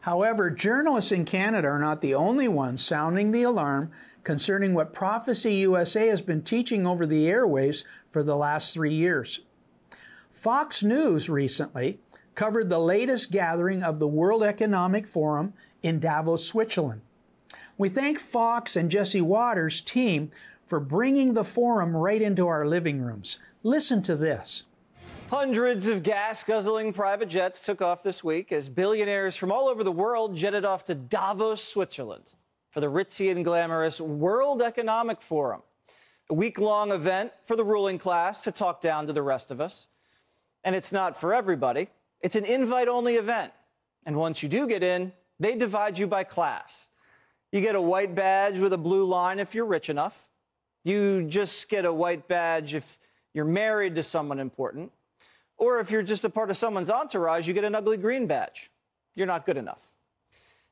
However, 0.00 0.50
journalists 0.50 1.12
in 1.12 1.24
Canada 1.24 1.68
are 1.68 1.78
not 1.78 2.02
the 2.02 2.14
only 2.14 2.46
ones 2.46 2.84
sounding 2.84 3.32
the 3.32 3.42
alarm 3.42 3.90
concerning 4.22 4.74
what 4.74 4.92
Prophecy 4.92 5.54
USA 5.54 6.08
has 6.08 6.20
been 6.20 6.42
teaching 6.42 6.86
over 6.86 7.06
the 7.06 7.26
airwaves 7.26 7.84
for 8.10 8.22
the 8.22 8.36
last 8.36 8.74
three 8.74 8.92
years. 8.92 9.40
Fox 10.30 10.82
News 10.82 11.30
recently 11.30 12.00
covered 12.34 12.68
the 12.68 12.78
latest 12.78 13.30
gathering 13.30 13.82
of 13.82 13.98
the 13.98 14.06
World 14.06 14.42
Economic 14.42 15.06
Forum 15.06 15.54
in 15.82 15.98
Davos, 15.98 16.44
Switzerland. 16.46 17.00
We 17.76 17.88
thank 17.88 18.20
Fox 18.20 18.76
and 18.76 18.88
Jesse 18.88 19.20
Watters' 19.20 19.80
team 19.80 20.30
for 20.64 20.78
bringing 20.78 21.34
the 21.34 21.42
forum 21.42 21.96
right 21.96 22.22
into 22.22 22.46
our 22.46 22.64
living 22.64 23.00
rooms. 23.00 23.38
Listen 23.64 24.00
to 24.04 24.14
this. 24.14 24.62
Hundreds 25.28 25.88
of 25.88 26.04
gas 26.04 26.44
guzzling 26.44 26.92
private 26.92 27.28
jets 27.28 27.60
took 27.60 27.82
off 27.82 28.04
this 28.04 28.22
week 28.22 28.52
as 28.52 28.68
billionaires 28.68 29.34
from 29.34 29.50
all 29.50 29.66
over 29.66 29.82
the 29.82 29.90
world 29.90 30.36
jetted 30.36 30.64
off 30.64 30.84
to 30.84 30.94
Davos, 30.94 31.64
Switzerland 31.64 32.34
for 32.70 32.80
the 32.80 32.86
ritzy 32.86 33.30
and 33.32 33.44
glamorous 33.44 34.00
World 34.00 34.62
Economic 34.62 35.20
Forum, 35.20 35.62
a 36.30 36.34
week 36.34 36.60
long 36.60 36.92
event 36.92 37.32
for 37.42 37.56
the 37.56 37.64
ruling 37.64 37.98
class 37.98 38.44
to 38.44 38.52
talk 38.52 38.80
down 38.80 39.06
to 39.08 39.12
the 39.12 39.22
rest 39.22 39.50
of 39.50 39.60
us. 39.60 39.88
And 40.62 40.76
it's 40.76 40.92
not 40.92 41.16
for 41.16 41.34
everybody, 41.34 41.88
it's 42.20 42.36
an 42.36 42.44
invite 42.44 42.88
only 42.88 43.16
event. 43.16 43.52
And 44.06 44.16
once 44.16 44.42
you 44.42 44.48
do 44.48 44.68
get 44.68 44.84
in, 44.84 45.12
they 45.40 45.56
divide 45.56 45.98
you 45.98 46.06
by 46.06 46.22
class. 46.22 46.90
You 47.54 47.60
get 47.60 47.76
a 47.76 47.80
white 47.80 48.16
badge 48.16 48.58
with 48.58 48.72
a 48.72 48.78
blue 48.78 49.04
line 49.04 49.38
if 49.38 49.54
you're 49.54 49.64
rich 49.64 49.88
enough. 49.88 50.28
You 50.82 51.22
just 51.22 51.68
get 51.68 51.84
a 51.84 51.92
white 51.92 52.26
badge 52.26 52.74
if 52.74 52.98
you're 53.32 53.44
married 53.44 53.94
to 53.94 54.02
someone 54.02 54.40
important. 54.40 54.90
Or 55.56 55.78
if 55.78 55.88
you're 55.88 56.02
just 56.02 56.24
a 56.24 56.28
part 56.28 56.50
of 56.50 56.56
someone's 56.56 56.90
entourage, 56.90 57.46
you 57.46 57.54
get 57.54 57.62
an 57.62 57.76
ugly 57.76 57.96
green 57.96 58.26
badge. 58.26 58.72
You're 59.14 59.28
not 59.28 59.46
good 59.46 59.56
enough. 59.56 59.86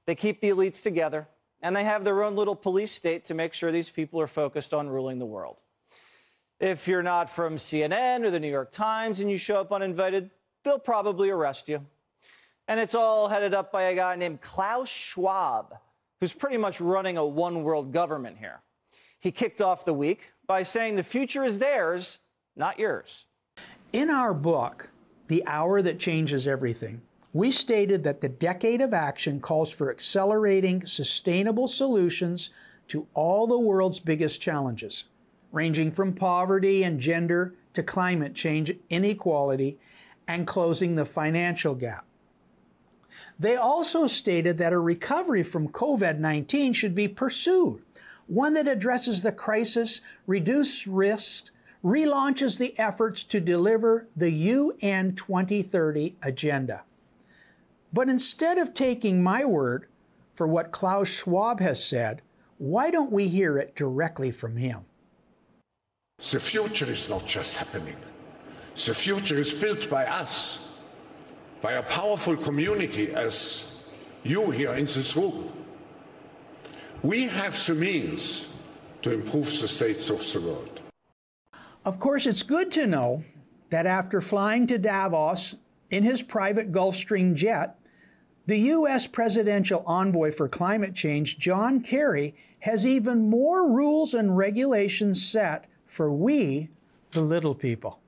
They 0.06 0.16
keep 0.16 0.40
the 0.40 0.48
elites 0.48 0.82
together, 0.82 1.28
and 1.60 1.76
they 1.76 1.84
have 1.84 2.02
their 2.02 2.24
own 2.24 2.34
little 2.34 2.56
police 2.56 2.90
state 2.90 3.24
to 3.26 3.34
make 3.34 3.54
sure 3.54 3.70
these 3.70 3.88
people 3.88 4.20
are 4.20 4.26
focused 4.26 4.74
on 4.74 4.88
ruling 4.88 5.20
the 5.20 5.24
world. 5.24 5.62
If 6.58 6.88
you're 6.88 7.04
not 7.04 7.30
from 7.30 7.58
CNN 7.58 8.24
or 8.24 8.32
the 8.32 8.40
New 8.40 8.50
York 8.50 8.72
Times 8.72 9.20
and 9.20 9.30
you 9.30 9.38
show 9.38 9.60
up 9.60 9.70
uninvited, 9.70 10.30
they'll 10.64 10.80
probably 10.80 11.30
arrest 11.30 11.68
you. 11.68 11.86
And 12.66 12.80
it's 12.80 12.96
all 12.96 13.28
headed 13.28 13.54
up 13.54 13.70
by 13.70 13.82
a 13.82 13.94
guy 13.94 14.16
named 14.16 14.40
Klaus 14.40 14.88
Schwab, 14.88 15.76
who's 16.22 16.32
pretty 16.32 16.56
much 16.56 16.80
running 16.80 17.18
a 17.18 17.26
one 17.26 17.64
world 17.64 17.92
government 17.92 18.38
here. 18.38 18.60
He 19.18 19.32
kicked 19.32 19.60
off 19.60 19.84
the 19.84 19.92
week 19.92 20.32
by 20.46 20.62
saying 20.62 20.94
the 20.94 21.02
future 21.02 21.42
is 21.42 21.58
theirs, 21.58 22.20
not 22.54 22.78
yours. 22.78 23.26
In 23.92 24.08
our 24.08 24.32
book, 24.32 24.90
The 25.26 25.44
Hour 25.48 25.82
That 25.82 25.98
Changes 25.98 26.46
Everything, 26.46 27.02
we 27.32 27.50
stated 27.50 28.04
that 28.04 28.20
the 28.20 28.28
decade 28.28 28.80
of 28.80 28.94
action 28.94 29.40
calls 29.40 29.72
for 29.72 29.90
accelerating 29.90 30.86
sustainable 30.86 31.66
solutions 31.66 32.50
to 32.86 33.08
all 33.14 33.48
the 33.48 33.58
world's 33.58 33.98
biggest 33.98 34.40
challenges, 34.40 35.06
ranging 35.50 35.90
from 35.90 36.12
poverty 36.12 36.84
and 36.84 37.00
gender 37.00 37.56
to 37.72 37.82
climate 37.82 38.36
change, 38.36 38.72
inequality, 38.90 39.76
and 40.28 40.46
closing 40.46 40.94
the 40.94 41.04
financial 41.04 41.74
gap. 41.74 42.04
They 43.38 43.56
also 43.56 44.06
stated 44.06 44.58
that 44.58 44.72
a 44.72 44.78
recovery 44.78 45.42
from 45.42 45.68
COVID 45.68 46.18
19 46.18 46.72
should 46.72 46.94
be 46.94 47.08
pursued, 47.08 47.82
one 48.26 48.54
that 48.54 48.68
addresses 48.68 49.22
the 49.22 49.32
crisis, 49.32 50.00
reduces 50.26 50.86
risks, 50.86 51.50
relaunches 51.84 52.58
the 52.58 52.78
efforts 52.78 53.24
to 53.24 53.40
deliver 53.40 54.06
the 54.16 54.30
UN 54.30 55.14
2030 55.14 56.16
agenda. 56.22 56.82
But 57.92 58.08
instead 58.08 58.58
of 58.58 58.72
taking 58.72 59.22
my 59.22 59.44
word 59.44 59.86
for 60.34 60.46
what 60.46 60.72
Klaus 60.72 61.08
Schwab 61.08 61.60
has 61.60 61.84
said, 61.84 62.22
why 62.58 62.90
don't 62.90 63.12
we 63.12 63.28
hear 63.28 63.58
it 63.58 63.74
directly 63.74 64.30
from 64.30 64.56
him? 64.56 64.84
The 66.18 66.38
future 66.38 66.90
is 66.90 67.08
not 67.08 67.26
just 67.26 67.56
happening. 67.56 67.96
The 68.74 68.94
future 68.94 69.38
is 69.38 69.52
built 69.52 69.90
by 69.90 70.06
us, 70.06 70.61
by 71.62 71.74
a 71.74 71.82
powerful 71.82 72.36
community 72.36 73.12
as 73.14 73.70
you 74.24 74.50
here 74.50 74.72
in 74.72 74.84
this 74.84 75.16
room. 75.16 75.50
We 77.02 77.28
have 77.28 77.54
the 77.66 77.74
means 77.74 78.48
to 79.02 79.12
improve 79.12 79.46
the 79.60 79.68
states 79.68 80.10
of 80.10 80.18
the 80.32 80.40
world. 80.40 80.80
Of 81.84 81.98
course, 81.98 82.26
it's 82.26 82.42
good 82.42 82.70
to 82.72 82.86
know 82.86 83.24
that 83.70 83.86
after 83.86 84.20
flying 84.20 84.66
to 84.68 84.78
Davos 84.78 85.54
in 85.90 86.02
his 86.02 86.22
private 86.22 86.72
Gulfstream 86.72 87.34
jet, 87.34 87.78
the 88.46 88.58
U.S. 88.58 89.06
presidential 89.06 89.84
envoy 89.86 90.32
for 90.32 90.48
climate 90.48 90.94
change, 90.94 91.38
John 91.38 91.80
Kerry, 91.80 92.34
has 92.60 92.86
even 92.86 93.30
more 93.30 93.68
rules 93.68 94.14
and 94.14 94.36
regulations 94.36 95.24
set 95.24 95.66
for 95.86 96.12
we, 96.12 96.68
the 97.12 97.22
little 97.22 97.54
people. 97.54 98.01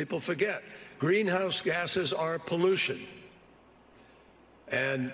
People 0.00 0.18
forget 0.18 0.62
greenhouse 0.98 1.60
gases 1.60 2.14
are 2.14 2.38
pollution. 2.38 3.06
And 4.68 5.12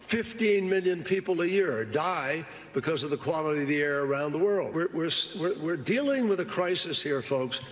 15 0.00 0.68
million 0.68 1.02
people 1.02 1.40
a 1.40 1.46
year 1.46 1.86
die 1.86 2.44
because 2.74 3.02
of 3.02 3.08
the 3.08 3.16
quality 3.16 3.62
of 3.62 3.68
the 3.68 3.80
air 3.80 4.02
around 4.02 4.32
the 4.32 4.38
world. 4.38 4.74
We're, 4.74 4.90
we're, 4.92 5.54
we're, 5.58 5.78
dealing 5.78 6.28
with 6.28 6.40
a 6.40 6.44
crisis 6.44 7.02
here, 7.02 7.22
folks. 7.22 7.62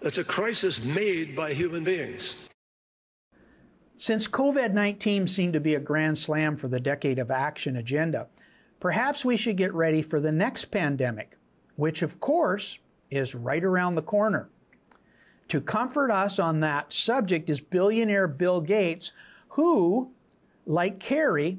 It's 0.00 0.18
a 0.18 0.24
crisis 0.24 0.82
made 0.82 1.36
by 1.36 1.52
human 1.52 1.84
beings. 1.84 2.34
Since 3.96 4.26
COVID 4.26 4.72
19 4.72 5.28
seemed 5.28 5.52
to 5.52 5.60
be 5.60 5.76
a 5.76 5.80
grand 5.80 6.18
slam 6.18 6.56
for 6.56 6.66
the 6.66 6.80
Decade 6.80 7.20
of 7.20 7.30
Action 7.30 7.76
agenda, 7.76 8.26
perhaps 8.80 9.24
we 9.24 9.36
should 9.36 9.56
get 9.56 9.72
ready 9.72 10.02
for 10.02 10.18
the 10.18 10.32
next 10.32 10.72
pandemic, 10.72 11.36
which, 11.76 12.02
of 12.02 12.18
course, 12.18 12.80
is 13.10 13.36
right 13.36 13.62
around 13.62 13.94
the 13.94 14.02
corner. 14.02 14.48
To 15.48 15.60
comfort 15.60 16.10
us 16.10 16.38
on 16.38 16.60
that 16.60 16.92
subject 16.92 17.50
is 17.50 17.60
billionaire 17.60 18.26
Bill 18.28 18.60
Gates, 18.60 19.12
who 19.48 20.10
like 20.66 20.98
Kerry, 20.98 21.58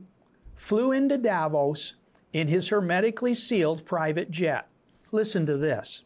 flew 0.55 0.91
into 0.91 1.17
Davos 1.17 1.95
in 2.33 2.47
his 2.47 2.69
hermetically 2.69 3.33
sealed 3.33 3.85
private 3.85 4.31
jet. 4.31 4.67
Listen 5.11 5.45
to 5.45 5.57
this. 5.57 6.03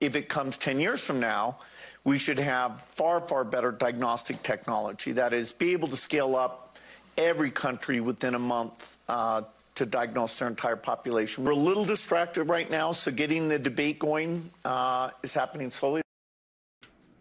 If 0.00 0.14
it 0.14 0.28
comes 0.28 0.58
10 0.58 0.78
years 0.78 1.04
from 1.04 1.20
now, 1.20 1.58
we 2.04 2.18
should 2.18 2.38
have 2.38 2.82
far, 2.82 3.20
far 3.20 3.44
better 3.44 3.72
diagnostic 3.72 4.42
technology. 4.42 5.12
That 5.12 5.32
is, 5.32 5.52
be 5.52 5.72
able 5.72 5.88
to 5.88 5.96
scale 5.96 6.36
up 6.36 6.76
every 7.16 7.50
country 7.50 8.00
within 8.00 8.34
a 8.34 8.38
month 8.38 8.98
uh, 9.08 9.42
to 9.74 9.86
diagnose 9.86 10.38
their 10.38 10.48
entire 10.48 10.76
population. 10.76 11.44
We're 11.44 11.52
a 11.52 11.56
little 11.56 11.84
distracted 11.84 12.44
right 12.44 12.70
now, 12.70 12.92
so 12.92 13.10
getting 13.10 13.48
the 13.48 13.58
debate 13.58 13.98
going 13.98 14.50
uh, 14.64 15.10
is 15.22 15.32
happening 15.32 15.70
slowly. 15.70 16.02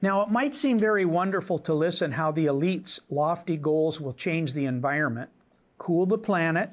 Now, 0.06 0.22
it 0.22 0.30
might 0.30 0.54
seem 0.54 0.78
very 0.78 1.04
wonderful 1.04 1.58
to 1.58 1.74
listen 1.74 2.12
how 2.12 2.32
the 2.32 2.46
elite's 2.46 3.00
lofty 3.10 3.58
goals 3.58 4.00
will 4.00 4.14
change 4.14 4.54
the 4.54 4.66
environment, 4.66 5.32
cool 5.80 6.06
the 6.06 6.16
planet, 6.16 6.70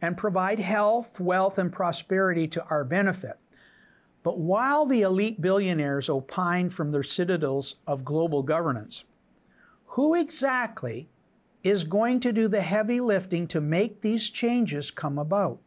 and 0.00 0.16
provide 0.16 0.58
health, 0.60 1.20
wealth, 1.20 1.58
and 1.58 1.70
prosperity 1.70 2.48
to 2.48 2.64
our 2.68 2.82
benefit. 2.82 3.36
But 4.22 4.38
while 4.38 4.86
the 4.86 5.02
elite 5.02 5.42
billionaires 5.42 6.08
opine 6.08 6.70
from 6.70 6.90
their 6.90 7.02
citadels 7.02 7.76
of 7.86 8.02
global 8.02 8.42
governance, 8.42 9.04
who 9.88 10.14
exactly 10.14 11.10
is 11.62 11.84
going 11.84 12.18
to 12.20 12.32
do 12.32 12.48
the 12.48 12.62
heavy 12.62 12.98
lifting 12.98 13.46
to 13.48 13.60
make 13.60 14.00
these 14.00 14.30
changes 14.30 14.90
come 14.90 15.18
about? 15.18 15.58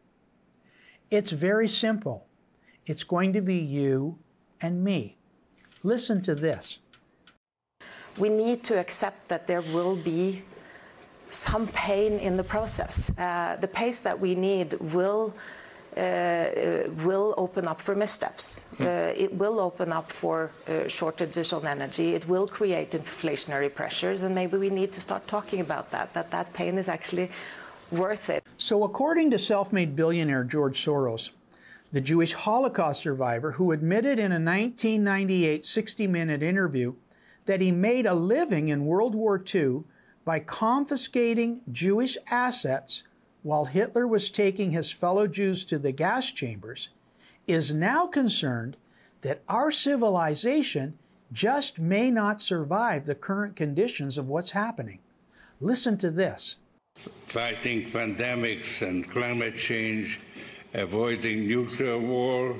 It's 1.12 1.30
very 1.30 1.68
simple. 1.68 2.26
It's 2.86 3.04
going 3.04 3.32
to 3.34 3.40
be 3.40 3.54
you 3.54 4.18
and 4.60 4.82
me. 4.82 5.16
Listen 5.84 6.20
to 6.22 6.34
this. 6.34 6.80
We 8.18 8.28
need 8.28 8.64
to 8.64 8.78
accept 8.78 9.28
that 9.28 9.46
there 9.46 9.62
will 9.62 9.96
be 9.96 10.42
some 11.30 11.68
pain 11.68 12.18
in 12.18 12.36
the 12.36 12.44
process. 12.44 13.10
Uh, 13.18 13.56
the 13.60 13.68
pace 13.68 13.98
that 14.00 14.18
we 14.18 14.34
need 14.34 14.74
will 14.94 15.34
uh, 15.96 16.88
will 17.04 17.34
open 17.36 17.66
up 17.66 17.80
for 17.80 17.94
missteps. 17.94 18.60
Hmm. 18.76 18.84
Uh, 18.84 18.86
it 19.16 19.32
will 19.34 19.58
open 19.58 19.92
up 19.92 20.12
for 20.12 20.50
uh, 20.68 20.86
shortages 20.86 21.52
on 21.52 21.66
energy. 21.66 22.14
It 22.14 22.28
will 22.28 22.46
create 22.46 22.92
inflationary 22.92 23.74
pressures, 23.74 24.22
and 24.22 24.34
maybe 24.34 24.58
we 24.58 24.70
need 24.70 24.92
to 24.92 25.00
start 25.00 25.26
talking 25.26 25.60
about 25.60 25.90
that. 25.90 26.14
That 26.14 26.30
that 26.30 26.52
pain 26.52 26.78
is 26.78 26.88
actually 26.88 27.30
worth 27.90 28.30
it. 28.30 28.44
So, 28.58 28.84
according 28.84 29.30
to 29.32 29.38
self-made 29.38 29.96
billionaire 29.96 30.44
George 30.44 30.84
Soros, 30.84 31.30
the 31.92 32.00
Jewish 32.00 32.34
Holocaust 32.34 33.00
survivor 33.00 33.52
who 33.52 33.72
admitted 33.72 34.18
in 34.18 34.30
a 34.30 34.38
1998 34.38 35.62
60-minute 35.62 36.42
interview 36.42 36.94
that 37.48 37.62
he 37.62 37.72
made 37.72 38.04
a 38.04 38.12
living 38.12 38.68
in 38.68 38.84
World 38.84 39.14
War 39.14 39.42
II 39.42 39.84
by 40.22 40.38
confiscating 40.38 41.62
Jewish 41.72 42.18
assets 42.30 43.04
while 43.42 43.64
Hitler 43.64 44.06
was 44.06 44.28
taking 44.28 44.72
his 44.72 44.92
fellow 44.92 45.26
Jews 45.26 45.64
to 45.64 45.78
the 45.78 45.90
gas 45.90 46.30
chambers, 46.30 46.90
is 47.46 47.72
now 47.72 48.06
concerned 48.06 48.76
that 49.22 49.42
our 49.48 49.72
civilization 49.72 50.98
just 51.32 51.78
may 51.78 52.10
not 52.10 52.42
survive 52.42 53.06
the 53.06 53.14
current 53.14 53.56
conditions 53.56 54.18
of 54.18 54.28
what's 54.28 54.50
happening. 54.50 54.98
Listen 55.58 55.96
to 55.96 56.10
this. 56.10 56.56
Fighting 56.96 57.86
pandemics 57.86 58.86
and 58.86 59.08
climate 59.08 59.56
change, 59.56 60.20
avoiding 60.74 61.48
nuclear 61.48 61.98
war, 61.98 62.56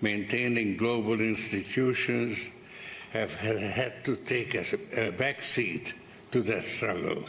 maintaining 0.00 0.78
global 0.78 1.20
institutions 1.20 2.38
have 3.12 3.34
had 3.34 4.04
to 4.04 4.16
take 4.16 4.54
a, 4.54 4.60
a 4.60 5.12
backseat 5.12 5.92
to 6.30 6.42
that 6.42 6.64
struggle. 6.64 7.24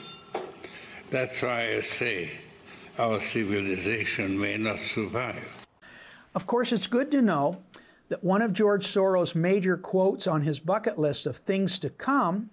That's 1.12 1.42
why 1.42 1.76
I 1.76 1.82
say 1.82 2.32
our 2.98 3.20
civilization 3.20 4.40
may 4.40 4.58
not 4.58 4.80
survive. 4.80 5.66
Of 6.36 6.48
course, 6.48 6.72
it's 6.72 6.88
good 6.88 7.12
to 7.12 7.22
know 7.22 7.62
that 8.08 8.24
one 8.24 8.42
of 8.42 8.54
George 8.54 8.86
Soros' 8.88 9.36
major 9.36 9.76
quotes 9.76 10.26
on 10.26 10.44
his 10.44 10.60
bucket 10.60 10.98
list 10.98 11.26
of 11.26 11.38
things 11.38 11.78
to 11.80 11.90
come 11.90 12.50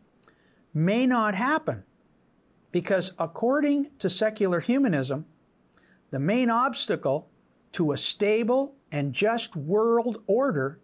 may 0.74 1.06
not 1.06 1.34
happen 1.36 1.84
because, 2.72 3.12
according 3.18 3.90
to 4.00 4.10
secular 4.10 4.60
humanism, 4.60 5.24
the 6.10 6.18
main 6.18 6.50
obstacle 6.50 7.28
to 7.72 7.92
a 7.92 7.98
stable 7.98 8.74
and 8.90 9.12
just 9.12 9.54
world 9.54 10.22
order 10.26 10.80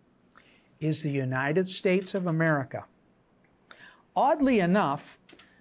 is 0.80 1.02
the 1.02 1.10
United 1.10 1.68
States 1.68 2.14
of 2.14 2.26
America. 2.26 2.84
Oddly 4.14 4.60
enough, 4.60 5.18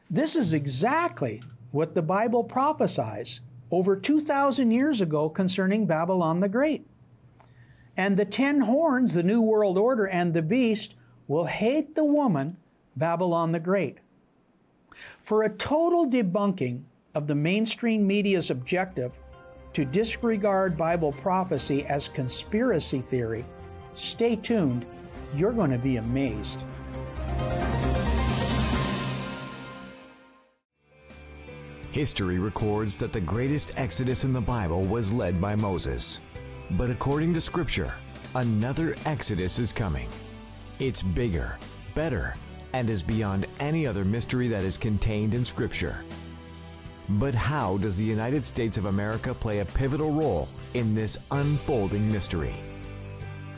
this 0.09 0.35
is 0.35 0.53
exactly 0.53 1.41
what 1.71 1.93
the 1.93 2.01
Bible 2.01 2.43
prophesies 2.43 3.41
over 3.71 3.95
2,000 3.95 4.71
years 4.71 5.01
ago 5.01 5.29
concerning 5.29 5.85
Babylon 5.85 6.39
the 6.39 6.49
Great. 6.49 6.85
And 7.97 8.15
the 8.17 8.25
ten 8.25 8.61
horns, 8.61 9.13
the 9.13 9.23
New 9.23 9.41
World 9.41 9.77
Order, 9.77 10.05
and 10.05 10.33
the 10.33 10.41
beast 10.41 10.95
will 11.27 11.45
hate 11.45 11.95
the 11.95 12.05
woman, 12.05 12.57
Babylon 12.95 13.51
the 13.51 13.59
Great. 13.59 13.97
For 15.21 15.43
a 15.43 15.49
total 15.49 16.07
debunking 16.09 16.83
of 17.13 17.27
the 17.27 17.35
mainstream 17.35 18.05
media's 18.05 18.51
objective 18.51 19.17
to 19.73 19.85
disregard 19.85 20.77
Bible 20.77 21.11
prophecy 21.11 21.85
as 21.85 22.07
conspiracy 22.09 23.01
theory, 23.01 23.45
stay 23.95 24.35
tuned. 24.35 24.85
You're 25.33 25.53
going 25.53 25.71
to 25.71 25.77
be 25.77 25.97
amazed. 25.97 26.63
History 31.91 32.39
records 32.39 32.97
that 32.97 33.13
the 33.13 33.21
greatest 33.21 33.71
exodus 33.77 34.25
in 34.25 34.33
the 34.33 34.41
Bible 34.41 34.83
was 34.83 35.13
led 35.13 35.39
by 35.39 35.55
Moses. 35.55 36.19
But 36.71 36.89
according 36.89 37.33
to 37.35 37.41
Scripture, 37.41 37.93
another 38.35 38.97
exodus 39.05 39.59
is 39.59 39.71
coming. 39.71 40.09
It's 40.79 41.01
bigger, 41.01 41.57
better, 41.93 42.35
and 42.73 42.89
is 42.89 43.01
beyond 43.01 43.45
any 43.61 43.87
other 43.87 44.03
mystery 44.03 44.49
that 44.49 44.65
is 44.65 44.77
contained 44.77 45.33
in 45.33 45.45
Scripture. 45.45 46.03
But 47.07 47.33
how 47.33 47.77
does 47.77 47.95
the 47.95 48.03
United 48.03 48.45
States 48.45 48.77
of 48.77 48.87
America 48.87 49.33
play 49.33 49.59
a 49.59 49.65
pivotal 49.65 50.11
role 50.11 50.49
in 50.73 50.95
this 50.95 51.17
unfolding 51.31 52.11
mystery? 52.11 52.55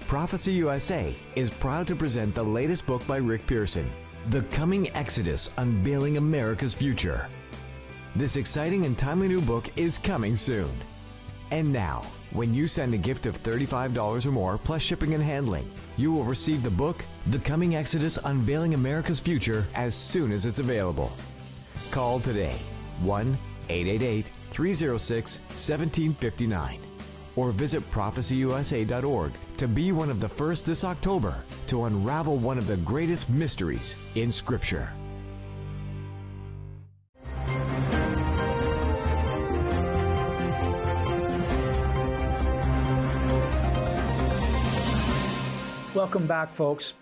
Prophecy 0.07 0.53
USA 0.53 1.13
is 1.35 1.49
proud 1.49 1.85
to 1.87 1.95
present 1.95 2.33
the 2.33 2.41
latest 2.41 2.85
book 2.85 3.05
by 3.05 3.17
Rick 3.17 3.45
Pearson, 3.45 3.91
The 4.29 4.41
Coming 4.43 4.89
Exodus 4.95 5.49
Unveiling 5.57 6.15
America's 6.15 6.73
Future. 6.73 7.27
This 8.15 8.37
exciting 8.37 8.85
and 8.85 8.97
timely 8.97 9.27
new 9.27 9.41
book 9.41 9.69
is 9.75 9.97
coming 9.97 10.37
soon. 10.37 10.71
And 11.51 11.73
now, 11.73 12.05
when 12.31 12.53
you 12.53 12.67
send 12.67 12.93
a 12.93 12.97
gift 12.97 13.25
of 13.25 13.43
$35 13.43 14.25
or 14.25 14.31
more 14.31 14.57
plus 14.57 14.81
shipping 14.81 15.13
and 15.13 15.21
handling, 15.21 15.69
you 15.97 16.13
will 16.13 16.23
receive 16.23 16.63
the 16.63 16.69
book, 16.69 17.03
The 17.25 17.39
Coming 17.39 17.75
Exodus 17.75 18.17
Unveiling 18.23 18.75
America's 18.75 19.19
Future, 19.19 19.65
as 19.75 19.93
soon 19.93 20.31
as 20.31 20.45
it's 20.45 20.59
available. 20.59 21.11
Call 21.91 22.21
today 22.21 22.55
1 23.01 23.37
888 23.67 24.31
306 24.51 25.39
1759 25.39 26.86
or 27.37 27.51
visit 27.51 27.89
prophecyusa.org 27.91 29.31
to 29.55 29.67
be 29.67 29.93
one 29.93 30.09
of 30.09 30.19
the 30.19 30.27
first 30.27 30.65
this 30.65 30.83
October 30.83 31.43
to 31.67 31.85
unravel 31.85 32.35
one 32.35 32.57
of 32.57 32.67
the 32.67 32.75
greatest 32.77 33.29
mysteries 33.29 33.95
in 34.15 34.29
Scripture. 34.31 34.91
Welcome 45.93 46.27
back, 46.27 46.53
folks. 46.53 46.93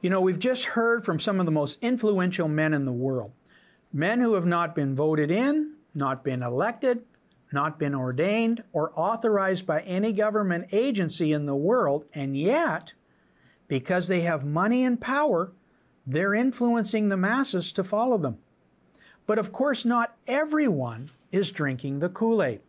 You 0.00 0.08
know, 0.08 0.22
we've 0.22 0.38
just 0.38 0.64
heard 0.64 1.04
from 1.04 1.20
some 1.20 1.38
of 1.38 1.44
the 1.44 1.52
most 1.52 1.78
influential 1.82 2.48
men 2.48 2.72
in 2.72 2.86
the 2.86 2.92
world. 2.92 3.32
Men 3.92 4.20
who 4.20 4.34
have 4.34 4.46
not 4.46 4.74
been 4.74 4.94
voted 4.94 5.30
in, 5.30 5.74
not 5.94 6.24
been 6.24 6.42
elected, 6.42 7.02
not 7.52 7.78
been 7.78 7.94
ordained, 7.94 8.62
or 8.72 8.92
authorized 8.94 9.66
by 9.66 9.80
any 9.82 10.12
government 10.12 10.68
agency 10.72 11.32
in 11.32 11.46
the 11.46 11.56
world, 11.56 12.04
and 12.12 12.36
yet, 12.36 12.92
because 13.68 14.08
they 14.08 14.20
have 14.20 14.44
money 14.44 14.84
and 14.84 15.00
power, 15.00 15.52
they're 16.06 16.34
influencing 16.34 17.08
the 17.08 17.16
masses 17.16 17.72
to 17.72 17.84
follow 17.84 18.18
them. 18.18 18.38
But 19.26 19.38
of 19.38 19.52
course, 19.52 19.84
not 19.84 20.16
everyone 20.26 21.10
is 21.30 21.50
drinking 21.50 21.98
the 21.98 22.08
Kool 22.08 22.42
Aid. 22.42 22.60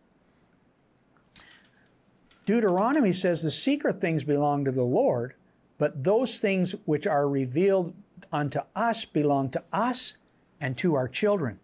Deuteronomy 2.46 3.14
says 3.14 3.44
the 3.44 3.52
secret 3.52 4.02
things 4.02 4.24
belong 4.24 4.66
to 4.66 4.72
the 4.72 4.84
Lord, 4.84 5.36
but 5.78 6.04
those 6.04 6.40
things 6.40 6.74
which 6.86 7.06
are 7.08 7.30
revealed 7.30 7.94
unto 8.32 8.60
us 8.76 9.06
belong 9.06 9.50
to 9.52 9.64
us 9.72 10.16
and 10.60 10.78
to 10.80 10.96
our 10.96 11.08
children. 11.08 11.60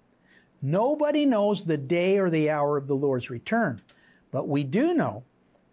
Nobody 0.67 1.27
knows 1.27 1.65
the 1.65 1.77
day 1.77 2.17
or 2.17 2.31
the 2.31 2.49
hour 2.49 2.75
of 2.75 2.87
the 2.87 2.95
Lord's 2.95 3.29
return, 3.29 3.83
but 4.31 4.47
we 4.47 4.63
do 4.63 4.95
know 4.95 5.23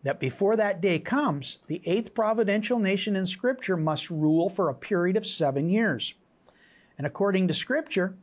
that 0.03 0.21
before 0.21 0.55
that 0.57 0.83
day 0.83 0.99
comes, 0.99 1.61
the 1.67 1.81
eighth 1.87 2.13
providential 2.13 2.79
nation 2.79 3.17
in 3.17 3.25
Scripture 3.25 3.79
must 3.79 4.11
rule 4.11 4.51
for 4.51 4.69
a 4.69 4.75
period 4.75 5.17
of 5.17 5.27
seven 5.27 5.71
years. 5.71 6.13
And 6.99 7.07
according 7.07 7.49
to 7.49 7.55
Scripture, 7.55 8.17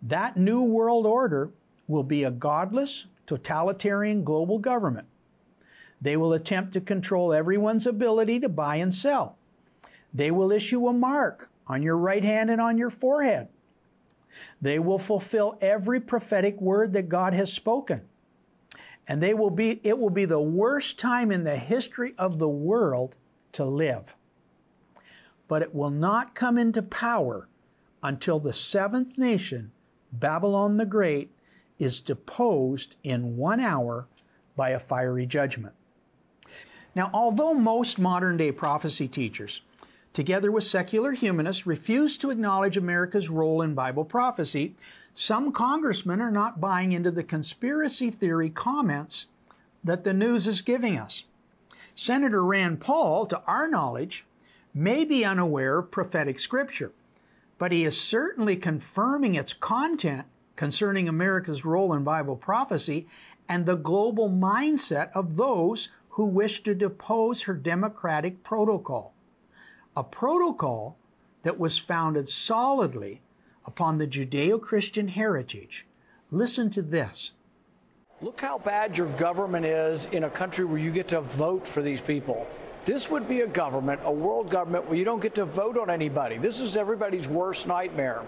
that 0.00 0.38
new 0.38 0.62
world 0.62 1.04
order 1.04 1.50
will 1.88 2.02
be 2.02 2.24
a 2.24 2.30
godless, 2.30 3.04
totalitarian 3.26 4.24
global 4.24 4.58
government. 4.58 5.08
They 6.00 6.16
will 6.16 6.32
attempt 6.32 6.72
to 6.72 6.80
control 6.80 7.34
everyone's 7.34 7.86
ability 7.86 8.40
to 8.40 8.48
buy 8.48 8.76
and 8.76 8.94
sell. 8.94 9.36
They 10.14 10.30
will 10.30 10.52
issue 10.52 10.88
a 10.88 10.94
mark 10.94 11.50
on 11.66 11.82
your 11.82 11.98
right 11.98 12.24
hand 12.24 12.50
and 12.50 12.62
on 12.62 12.78
your 12.78 12.88
forehead. 12.88 13.48
They 14.60 14.78
will 14.78 14.98
fulfill 14.98 15.58
every 15.60 16.00
prophetic 16.00 16.60
word 16.60 16.92
that 16.92 17.08
God 17.08 17.34
has 17.34 17.52
spoken. 17.52 18.02
And 19.06 19.22
they 19.22 19.34
will 19.34 19.50
be 19.50 19.80
it 19.82 19.98
will 19.98 20.10
be 20.10 20.24
the 20.24 20.40
worst 20.40 20.98
time 20.98 21.30
in 21.30 21.44
the 21.44 21.56
history 21.56 22.14
of 22.18 22.38
the 22.38 22.48
world 22.48 23.16
to 23.52 23.64
live. 23.64 24.16
But 25.46 25.62
it 25.62 25.74
will 25.74 25.90
not 25.90 26.34
come 26.34 26.56
into 26.56 26.82
power 26.82 27.48
until 28.02 28.38
the 28.38 28.52
seventh 28.52 29.18
nation, 29.18 29.72
Babylon 30.12 30.78
the 30.78 30.86
Great, 30.86 31.32
is 31.78 32.00
deposed 32.00 32.96
in 33.02 33.36
one 33.36 33.60
hour 33.60 34.08
by 34.56 34.70
a 34.70 34.78
fiery 34.78 35.26
judgment. 35.26 35.74
Now, 36.94 37.10
although 37.12 37.54
most 37.54 37.98
modern 37.98 38.36
day 38.36 38.52
prophecy 38.52 39.08
teachers, 39.08 39.62
together 40.14 40.50
with 40.50 40.64
secular 40.64 41.12
humanists, 41.12 41.66
refuse 41.66 42.16
to 42.16 42.30
acknowledge 42.30 42.78
America's 42.78 43.28
role 43.28 43.60
in 43.60 43.74
Bible 43.74 44.04
prophecy, 44.04 44.74
some 45.12 45.52
congressmen 45.52 46.20
are 46.20 46.30
not 46.30 46.60
buying 46.60 46.92
into 46.92 47.10
the 47.10 47.24
conspiracy 47.24 48.10
theory 48.10 48.48
comments 48.48 49.26
that 49.82 50.04
the 50.04 50.14
news 50.14 50.48
is 50.48 50.62
giving 50.62 50.96
us. 50.98 51.24
Senator 51.94 52.44
Rand 52.44 52.80
Paul, 52.80 53.26
to 53.26 53.42
our 53.46 53.68
knowledge, 53.68 54.24
may 54.72 55.04
be 55.04 55.24
unaware 55.24 55.78
of 55.78 55.90
prophetic 55.90 56.40
scripture, 56.40 56.92
but 57.58 57.72
he 57.72 57.84
is 57.84 58.00
certainly 58.00 58.56
confirming 58.56 59.34
its 59.34 59.52
content 59.52 60.26
concerning 60.56 61.08
America's 61.08 61.64
role 61.64 61.92
in 61.92 62.04
Bible 62.04 62.36
prophecy 62.36 63.06
and 63.48 63.66
the 63.66 63.76
global 63.76 64.30
mindset 64.30 65.10
of 65.12 65.36
those 65.36 65.88
who 66.10 66.24
wish 66.24 66.62
to 66.62 66.74
depose 66.74 67.42
her 67.42 67.54
democratic 67.54 68.42
protocol. 68.42 69.13
A 69.96 70.02
protocol 70.02 70.96
that 71.42 71.58
was 71.58 71.78
founded 71.78 72.28
solidly 72.28 73.22
upon 73.64 73.98
the 73.98 74.06
Judeo 74.06 74.60
Christian 74.60 75.08
heritage. 75.08 75.86
Listen 76.30 76.70
to 76.70 76.82
this. 76.82 77.30
Look 78.20 78.40
how 78.40 78.58
bad 78.58 78.96
your 78.96 79.08
government 79.16 79.66
is 79.66 80.06
in 80.06 80.24
a 80.24 80.30
country 80.30 80.64
where 80.64 80.78
you 80.78 80.90
get 80.90 81.08
to 81.08 81.20
vote 81.20 81.66
for 81.68 81.82
these 81.82 82.00
people. 82.00 82.46
This 82.84 83.10
would 83.10 83.28
be 83.28 83.40
a 83.40 83.46
government, 83.46 84.00
a 84.04 84.12
world 84.12 84.50
government, 84.50 84.86
where 84.86 84.96
you 84.96 85.04
don't 85.04 85.22
get 85.22 85.34
to 85.36 85.44
vote 85.44 85.78
on 85.78 85.88
anybody. 85.90 86.38
This 86.38 86.60
is 86.60 86.76
everybody's 86.76 87.28
worst 87.28 87.66
nightmare 87.66 88.22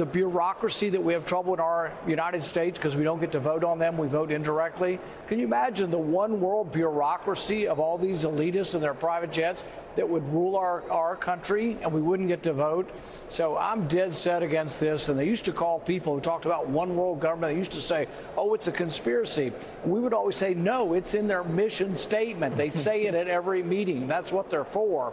the 0.00 0.06
bureaucracy 0.06 0.88
that 0.88 1.04
we 1.04 1.12
have 1.12 1.26
trouble 1.26 1.52
in 1.52 1.60
our 1.60 1.92
United 2.06 2.42
States 2.42 2.78
because 2.78 2.96
we 2.96 3.04
don't 3.04 3.20
get 3.20 3.32
to 3.32 3.38
vote 3.38 3.62
on 3.62 3.78
them, 3.78 3.98
we 3.98 4.08
vote 4.08 4.30
indirectly. 4.30 4.98
Can 5.28 5.38
you 5.38 5.44
imagine 5.44 5.90
the 5.90 5.98
one 5.98 6.40
world 6.40 6.72
bureaucracy 6.72 7.68
of 7.68 7.78
all 7.78 7.98
these 7.98 8.24
elitists 8.24 8.74
and 8.74 8.82
their 8.82 8.94
private 8.94 9.30
jets 9.30 9.62
that 9.96 10.08
would 10.08 10.26
rule 10.32 10.56
our, 10.56 10.90
our 10.90 11.16
country 11.16 11.76
and 11.82 11.92
we 11.92 12.00
wouldn't 12.00 12.30
get 12.30 12.42
to 12.44 12.54
vote? 12.54 12.90
So 13.28 13.58
I'm 13.58 13.86
dead 13.88 14.14
set 14.14 14.42
against 14.42 14.80
this. 14.80 15.10
And 15.10 15.18
they 15.18 15.26
used 15.26 15.44
to 15.44 15.52
call 15.52 15.78
people 15.78 16.14
who 16.14 16.20
talked 16.22 16.46
about 16.46 16.66
one 16.66 16.96
world 16.96 17.20
government, 17.20 17.52
they 17.52 17.58
used 17.58 17.72
to 17.72 17.82
say, 17.82 18.08
oh, 18.38 18.54
it's 18.54 18.68
a 18.68 18.72
conspiracy. 18.72 19.52
We 19.84 20.00
would 20.00 20.14
always 20.14 20.36
say, 20.36 20.54
no, 20.54 20.94
it's 20.94 21.12
in 21.12 21.28
their 21.28 21.44
mission 21.44 21.94
statement. 21.94 22.56
They 22.56 22.70
say 22.70 23.02
it 23.02 23.14
at 23.14 23.28
every 23.28 23.62
meeting. 23.62 24.08
That's 24.08 24.32
what 24.32 24.48
they're 24.48 24.64
for. 24.64 25.12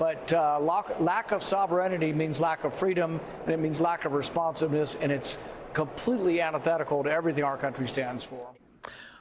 But 0.00 0.32
uh, 0.32 0.58
lack 0.58 1.30
of 1.30 1.42
sovereignty 1.42 2.10
means 2.14 2.40
lack 2.40 2.64
of 2.64 2.72
freedom, 2.72 3.20
and 3.44 3.52
it 3.52 3.60
means 3.60 3.80
lack 3.80 4.06
of 4.06 4.14
responsiveness, 4.14 4.94
and 4.94 5.12
it's 5.12 5.36
completely 5.74 6.40
antithetical 6.40 7.04
to 7.04 7.12
everything 7.12 7.44
our 7.44 7.58
country 7.58 7.86
stands 7.86 8.24
for. 8.24 8.48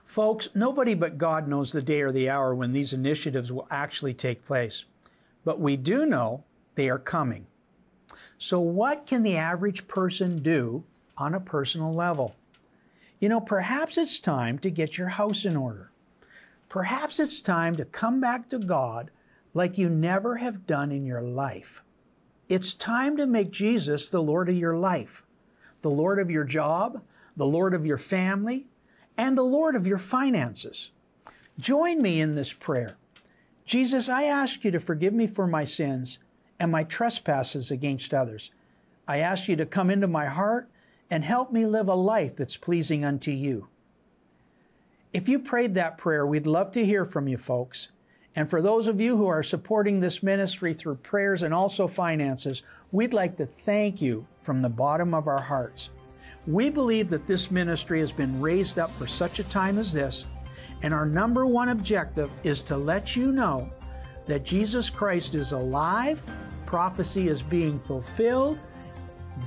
Folks, 0.05 0.47
nobody 0.55 0.93
but 0.93 1.17
God 1.17 1.49
knows 1.49 1.73
the 1.73 1.81
day 1.81 1.99
or 1.99 2.13
the 2.13 2.29
hour 2.29 2.55
when 2.55 2.71
these 2.71 2.93
initiatives 2.93 3.51
will 3.51 3.67
actually 3.69 4.13
take 4.13 4.45
place. 4.45 4.85
But 5.43 5.59
we 5.59 5.75
do 5.75 6.05
know 6.05 6.45
they 6.75 6.87
are 6.89 6.97
coming. 6.97 7.47
So, 8.37 8.61
what 8.61 9.05
can 9.05 9.23
the 9.23 9.35
average 9.35 9.85
person 9.85 10.41
do 10.41 10.85
on 11.17 11.33
a 11.33 11.41
personal 11.41 11.93
level? 11.93 12.37
You 13.19 13.27
know, 13.27 13.41
perhaps 13.41 13.97
it's 13.97 14.21
time 14.21 14.57
to 14.59 14.71
get 14.71 14.97
your 14.97 15.09
house 15.09 15.43
in 15.43 15.57
order. 15.57 15.91
Perhaps 16.69 17.19
it's 17.19 17.41
time 17.41 17.75
to 17.75 17.83
come 17.83 18.21
back 18.21 18.47
to 18.47 18.59
God 18.59 19.11
like 19.53 19.77
you 19.77 19.89
never 19.89 20.37
have 20.37 20.67
done 20.67 20.91
in 20.91 21.05
your 21.05 21.21
life. 21.21 21.83
It's 22.47 22.73
time 22.73 23.17
to 23.17 23.27
make 23.27 23.51
Jesus 23.51 24.09
the 24.09 24.21
Lord 24.21 24.49
of 24.49 24.55
your 24.55 24.77
life, 24.77 25.23
the 25.81 25.89
Lord 25.89 26.19
of 26.19 26.31
your 26.31 26.43
job, 26.43 27.01
the 27.35 27.45
Lord 27.45 27.73
of 27.73 27.85
your 27.85 27.97
family, 27.97 28.67
and 29.17 29.37
the 29.37 29.43
Lord 29.43 29.75
of 29.75 29.85
your 29.85 29.97
finances. 29.97 30.91
Join 31.59 32.01
me 32.01 32.21
in 32.21 32.35
this 32.35 32.53
prayer. 32.53 32.97
Jesus, 33.65 34.09
I 34.09 34.23
ask 34.23 34.63
you 34.63 34.71
to 34.71 34.79
forgive 34.79 35.13
me 35.13 35.27
for 35.27 35.45
my 35.45 35.63
sins 35.63 36.19
and 36.59 36.71
my 36.71 36.83
trespasses 36.83 37.69
against 37.69 38.13
others. 38.13 38.51
I 39.07 39.19
ask 39.19 39.47
you 39.47 39.55
to 39.57 39.65
come 39.65 39.89
into 39.89 40.07
my 40.07 40.27
heart 40.27 40.69
and 41.09 41.23
help 41.23 41.51
me 41.51 41.65
live 41.65 41.87
a 41.87 41.95
life 41.95 42.35
that's 42.35 42.57
pleasing 42.57 43.03
unto 43.03 43.31
you. 43.31 43.67
If 45.11 45.27
you 45.27 45.39
prayed 45.39 45.75
that 45.75 45.97
prayer, 45.97 46.25
we'd 46.25 46.45
love 46.45 46.71
to 46.71 46.85
hear 46.85 47.05
from 47.05 47.27
you, 47.27 47.37
folks. 47.37 47.89
And 48.35 48.49
for 48.49 48.61
those 48.61 48.87
of 48.87 49.01
you 49.01 49.17
who 49.17 49.27
are 49.27 49.43
supporting 49.43 49.99
this 49.99 50.23
ministry 50.23 50.73
through 50.73 50.95
prayers 50.95 51.43
and 51.43 51.53
also 51.53 51.87
finances, 51.87 52.63
we'd 52.91 53.13
like 53.13 53.37
to 53.37 53.47
thank 53.65 54.01
you 54.01 54.25
from 54.41 54.61
the 54.61 54.69
bottom 54.69 55.13
of 55.13 55.27
our 55.27 55.41
hearts. 55.41 55.89
We 56.47 56.69
believe 56.69 57.09
that 57.09 57.27
this 57.27 57.51
ministry 57.51 57.99
has 57.99 58.11
been 58.11 58.39
raised 58.39 58.79
up 58.79 58.91
for 58.97 59.07
such 59.07 59.39
a 59.39 59.43
time 59.45 59.77
as 59.77 59.91
this, 59.91 60.25
and 60.81 60.93
our 60.93 61.05
number 61.05 61.45
one 61.45 61.69
objective 61.69 62.31
is 62.43 62.63
to 62.63 62.77
let 62.77 63.15
you 63.15 63.31
know 63.31 63.71
that 64.25 64.45
Jesus 64.45 64.89
Christ 64.89 65.35
is 65.35 65.51
alive, 65.51 66.23
prophecy 66.65 67.27
is 67.27 67.41
being 67.41 67.79
fulfilled, 67.79 68.57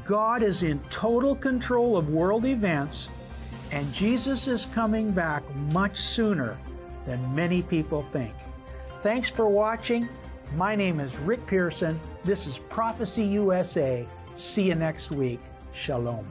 God 0.05 0.43
is 0.43 0.63
in 0.63 0.81
total 0.91 1.35
control 1.35 1.97
of 1.97 2.09
world 2.11 2.45
events, 2.45 3.09
and 3.71 3.93
Jesus 3.93 4.49
is 4.49 4.67
coming 4.67 5.13
back 5.13 5.43
much 5.57 5.97
sooner 5.97 6.59
than 7.07 7.35
many 7.35 7.63
people 7.63 8.07
think. 8.13 8.35
Thanks 9.03 9.29
for 9.29 9.49
watching. 9.49 10.09
My 10.55 10.77
name 10.77 11.01
is 11.01 11.17
Rick 11.19 11.45
Pearson. 11.49 12.01
This 12.25 12.47
is 12.47 12.59
Prophecy 12.59 13.25
USA. 13.25 14.07
See 14.37 14.63
you 14.63 14.77
next 14.77 15.11
week. 15.11 15.41
Shalom. 15.73 16.25